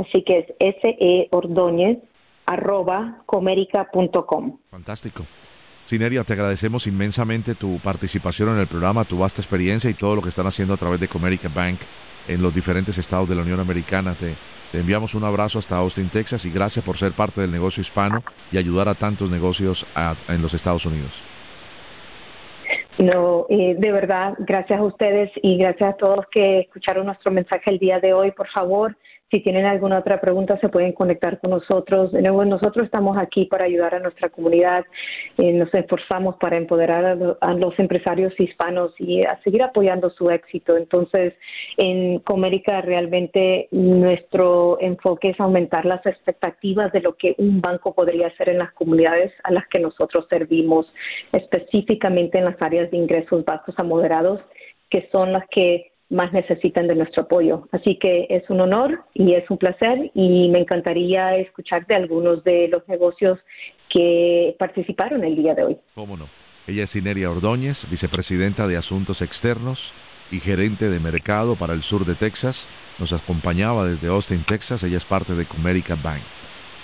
así 0.01 0.23
que 0.23 0.39
es 0.39 0.45
S-E 0.59 1.27
Ordóñez 1.31 1.99
arroba 2.45 3.23
comerica.com. 3.25 4.57
Fantástico. 4.69 5.23
Sineria, 5.83 6.23
te 6.23 6.33
agradecemos 6.33 6.87
inmensamente 6.87 7.55
tu 7.55 7.79
participación 7.79 8.49
en 8.49 8.59
el 8.59 8.67
programa, 8.67 9.03
tu 9.03 9.17
vasta 9.17 9.41
experiencia 9.41 9.89
y 9.89 9.93
todo 9.93 10.15
lo 10.15 10.21
que 10.21 10.29
están 10.29 10.47
haciendo 10.47 10.73
a 10.73 10.77
través 10.77 10.99
de 10.99 11.07
Comerica 11.07 11.49
Bank 11.49 11.79
en 12.27 12.41
los 12.41 12.53
diferentes 12.53 12.97
estados 12.97 13.27
de 13.27 13.35
la 13.35 13.41
Unión 13.41 13.59
Americana. 13.59 14.15
Te, 14.15 14.35
enviamos 14.73 15.15
un 15.15 15.23
abrazo 15.23 15.59
hasta 15.59 15.77
Austin, 15.77 16.09
Texas 16.09 16.45
y 16.45 16.51
gracias 16.51 16.85
por 16.85 16.97
ser 16.97 17.13
parte 17.13 17.41
del 17.41 17.51
negocio 17.51 17.81
hispano 17.81 18.23
y 18.51 18.57
ayudar 18.57 18.87
a 18.87 18.95
tantos 18.95 19.31
negocios 19.31 19.85
en 20.27 20.41
los 20.41 20.53
Estados 20.53 20.85
Unidos. 20.85 21.25
No, 22.97 23.47
eh, 23.49 23.75
de 23.77 23.91
verdad, 23.91 24.35
gracias 24.39 24.79
a 24.79 24.83
ustedes 24.83 25.31
y 25.41 25.57
gracias 25.57 25.89
a 25.89 25.97
todos 25.97 26.25
que 26.31 26.59
escucharon 26.59 27.07
nuestro 27.07 27.31
mensaje 27.31 27.71
el 27.71 27.79
día 27.79 27.99
de 27.99 28.13
hoy. 28.13 28.31
Por 28.31 28.47
favor, 28.49 28.95
si 29.31 29.39
tienen 29.39 29.65
alguna 29.65 29.99
otra 29.99 30.19
pregunta, 30.19 30.59
se 30.59 30.67
pueden 30.67 30.91
conectar 30.91 31.39
con 31.39 31.51
nosotros. 31.51 32.11
De 32.11 32.21
nuevo, 32.21 32.43
nosotros 32.43 32.83
estamos 32.83 33.17
aquí 33.17 33.45
para 33.45 33.63
ayudar 33.63 33.95
a 33.95 33.99
nuestra 33.99 34.27
comunidad. 34.27 34.83
Eh, 35.37 35.53
nos 35.53 35.73
esforzamos 35.73 36.35
para 36.35 36.57
empoderar 36.57 37.17
a, 37.39 37.53
los 37.53 37.79
empresarios 37.79 38.37
hispanos 38.37 38.91
y 38.99 39.25
a 39.25 39.39
seguir 39.43 39.63
apoyando 39.63 40.09
su 40.09 40.29
éxito. 40.29 40.75
Entonces, 40.75 41.33
en 41.77 42.19
Comérica 42.19 42.81
realmente 42.81 43.69
nuestro 43.71 44.77
enfoque 44.81 45.29
es 45.29 45.39
aumentar 45.39 45.85
las 45.85 46.05
expectativas 46.05 46.91
de 46.91 46.99
lo 46.99 47.15
que 47.15 47.33
un 47.37 47.61
banco 47.61 47.93
podría 47.93 48.27
hacer 48.27 48.49
en 48.49 48.57
las 48.57 48.73
comunidades 48.73 49.31
a 49.43 49.51
las 49.51 49.65
que 49.69 49.79
nosotros 49.79 50.25
servimos, 50.29 50.91
específicamente 51.31 52.37
en 52.37 52.45
las 52.45 52.61
áreas 52.61 52.91
de 52.91 52.97
ingresos 52.97 53.45
bajos 53.45 53.75
a 53.77 53.83
moderados, 53.83 54.41
que 54.89 55.07
son 55.13 55.31
las 55.31 55.47
que 55.49 55.90
más 56.11 56.31
necesitan 56.33 56.87
de 56.87 56.95
nuestro 56.95 57.23
apoyo. 57.23 57.67
Así 57.71 57.97
que 57.97 58.27
es 58.29 58.47
un 58.49 58.61
honor 58.61 59.03
y 59.13 59.33
es 59.33 59.49
un 59.49 59.57
placer 59.57 60.11
y 60.13 60.49
me 60.49 60.59
encantaría 60.59 61.37
escuchar 61.37 61.87
de 61.87 61.95
algunos 61.95 62.43
de 62.43 62.67
los 62.67 62.87
negocios 62.87 63.39
que 63.89 64.55
participaron 64.59 65.23
el 65.23 65.35
día 65.35 65.55
de 65.55 65.63
hoy. 65.63 65.77
¿Cómo 65.95 66.17
no? 66.17 66.27
Ella 66.67 66.83
es 66.83 66.95
Ineria 66.95 67.31
Ordóñez, 67.31 67.87
vicepresidenta 67.89 68.67
de 68.67 68.77
Asuntos 68.77 69.21
Externos 69.21 69.95
y 70.31 70.39
gerente 70.39 70.89
de 70.89 70.99
mercado 70.99 71.55
para 71.55 71.73
el 71.73 71.81
sur 71.81 72.05
de 72.05 72.15
Texas. 72.15 72.69
Nos 72.99 73.13
acompañaba 73.13 73.85
desde 73.85 74.07
Austin, 74.07 74.43
Texas. 74.45 74.83
Ella 74.83 74.97
es 74.97 75.05
parte 75.05 75.33
de 75.33 75.45
Comerica 75.45 75.95
Bank. 75.95 76.21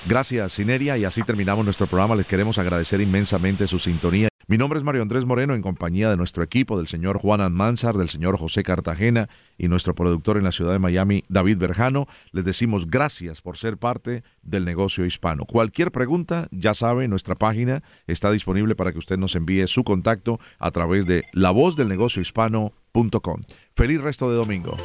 Gracias, 0.08 0.54
Sineria, 0.54 0.98
y 0.98 1.04
así 1.04 1.22
terminamos 1.22 1.66
nuestro 1.66 1.88
programa. 1.88 2.16
Les 2.16 2.26
queremos 2.26 2.58
agradecer 2.60 3.02
inmensamente 3.02 3.68
su 3.68 3.78
sintonía. 3.78 4.30
Mi 4.49 4.57
nombre 4.57 4.77
es 4.77 4.86
Mario 4.86 5.01
Andrés 5.01 5.25
Moreno, 5.25 5.55
en 5.55 5.62
compañía 5.62 6.10
de 6.10 6.15
nuestro 6.15 6.41
equipo, 6.41 6.77
del 6.77 6.88
señor 6.88 7.19
Juan 7.19 7.41
Almanzar, 7.41 7.97
del 7.97 8.07
señor 8.07 8.38
José 8.38 8.63
Cartagena 8.63 9.27
y 9.57 9.67
nuestro 9.67 9.93
productor 9.93 10.38
en 10.38 10.45
la 10.45 10.53
ciudad 10.53 10.71
de 10.71 10.79
Miami, 10.79 11.21
David 11.27 11.57
Berjano. 11.57 12.07
Les 12.31 12.45
decimos 12.45 12.88
gracias 12.88 13.41
por 13.41 13.57
ser 13.57 13.77
parte 13.77 14.23
del 14.43 14.63
negocio 14.63 15.03
hispano. 15.03 15.43
Cualquier 15.43 15.91
pregunta, 15.91 16.47
ya 16.51 16.73
sabe, 16.73 17.10
nuestra 17.10 17.36
página 17.36 17.83
está 18.07 18.31
disponible 18.31 18.73
para 18.73 18.93
que 18.93 18.99
usted 18.99 19.17
nos 19.17 19.36
envíe 19.36 19.67
su 19.67 19.83
contacto 19.83 20.39
a 20.60 20.71
través 20.71 21.05
de 21.05 21.25
lavozdelnegociohispano.com. 21.33 23.41
Feliz 23.75 23.99
resto 23.99 24.29
de 24.29 24.38
domingo. 24.38 24.77